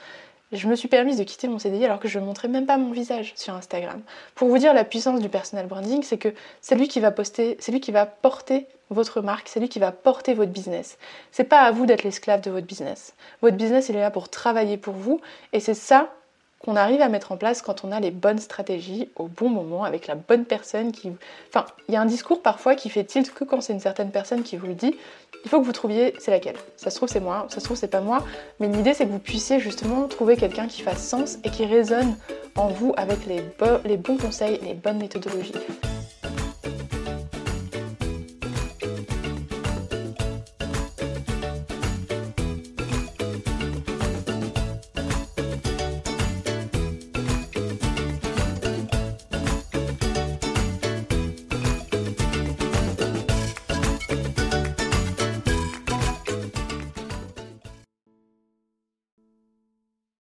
Je 0.53 0.67
me 0.67 0.75
suis 0.75 0.89
permise 0.89 1.17
de 1.17 1.23
quitter 1.23 1.47
mon 1.47 1.61
CDI 1.61 1.85
alors 1.85 2.01
que 2.01 2.09
je 2.09 2.19
ne 2.19 2.25
montrais 2.25 2.49
même 2.49 2.67
pas 2.67 2.77
mon 2.77 2.91
visage 2.91 3.35
sur 3.37 3.55
Instagram. 3.55 4.01
Pour 4.35 4.49
vous 4.49 4.59
dire 4.59 4.75
la 4.75 4.83
puissance 4.85 5.21
du 5.21 5.29
personal 5.29 5.67
branding, 5.67 6.03
c'est 6.03 6.19
que 6.19 6.35
c'est 6.61 6.75
lui 6.75 6.89
qui 6.89 6.99
va 6.99 7.13
poster, 7.13 7.57
c'est 7.61 7.71
lui 7.71 7.81
qui 7.81 7.93
va 7.93 8.05
porter 8.05 8.67
votre 8.91 9.21
marque, 9.21 9.47
c'est 9.49 9.61
lui 9.61 9.69
qui 9.69 9.79
va 9.79 9.93
porter 9.93 10.35
votre 10.35 10.51
business. 10.51 10.99
C'est 11.31 11.45
pas 11.45 11.61
à 11.61 11.71
vous 11.71 11.87
d'être 11.87 12.03
l'esclave 12.03 12.41
de 12.41 12.51
votre 12.51 12.67
business. 12.67 13.15
Votre 13.43 13.57
business, 13.57 13.89
il 13.89 13.97
est 13.97 14.01
là 14.01 14.11
pour 14.11 14.29
travailler 14.29 14.77
pour 14.77 14.95
vous 14.95 15.21
et 15.53 15.61
c'est 15.61 15.75
ça 15.75 16.11
qu'on 16.64 16.77
arrive 16.77 17.01
à 17.01 17.09
mettre 17.09 17.33
en 17.33 17.37
place 17.37 17.62
quand 17.62 17.85
on 17.85 17.92
a 17.92 18.01
les 18.01 18.11
bonnes 18.11 18.38
stratégies 18.38 19.09
au 19.16 19.29
bon 19.29 19.49
moment 19.49 19.85
avec 19.85 20.07
la 20.07 20.14
bonne 20.14 20.44
personne 20.44 20.92
qui... 20.92 21.11
Enfin, 21.49 21.66
il 21.88 21.94
y 21.94 21.96
a 21.96 22.01
un 22.01 22.07
discours 22.07 22.42
parfois 22.42 22.75
qui 22.75 22.90
fait 22.90 23.05
tilt 23.05 23.33
que 23.33 23.44
quand 23.44 23.61
c'est 23.62 23.73
une 23.73 23.81
certaine 23.81 24.11
personne 24.11 24.42
qui 24.42 24.57
vous 24.57 24.66
le 24.66 24.75
dit. 24.75 24.94
Il 25.44 25.49
faut 25.49 25.59
que 25.59 25.64
vous 25.64 25.73
trouviez 25.73 26.14
c'est 26.18 26.31
laquelle. 26.31 26.57
Ça 26.77 26.90
se 26.90 26.96
trouve 26.96 27.09
c'est 27.09 27.20
moi, 27.20 27.46
ça 27.49 27.61
se 27.61 27.64
trouve 27.64 27.77
c'est 27.77 27.88
pas 27.88 28.03
moi, 28.03 28.23
mais 28.59 28.68
l'idée 28.68 28.92
c'est 28.92 29.07
que 29.07 29.11
vous 29.11 29.18
puissiez 29.18 29.59
justement 29.59 30.07
trouver 30.07 30.37
quelqu'un 30.37 30.66
qui 30.66 30.83
fasse 30.83 31.03
sens 31.03 31.38
et 31.44 31.51
qui 31.51 31.64
résonne 31.64 32.14
en 32.57 32.68
vous 32.68 32.92
avec 32.99 33.25
les, 33.25 33.42
les 33.87 33.96
bons 33.96 34.18
conseils, 34.18 34.61
les 34.62 34.75
bonnes 34.75 34.99
méthodologies. 34.99 35.55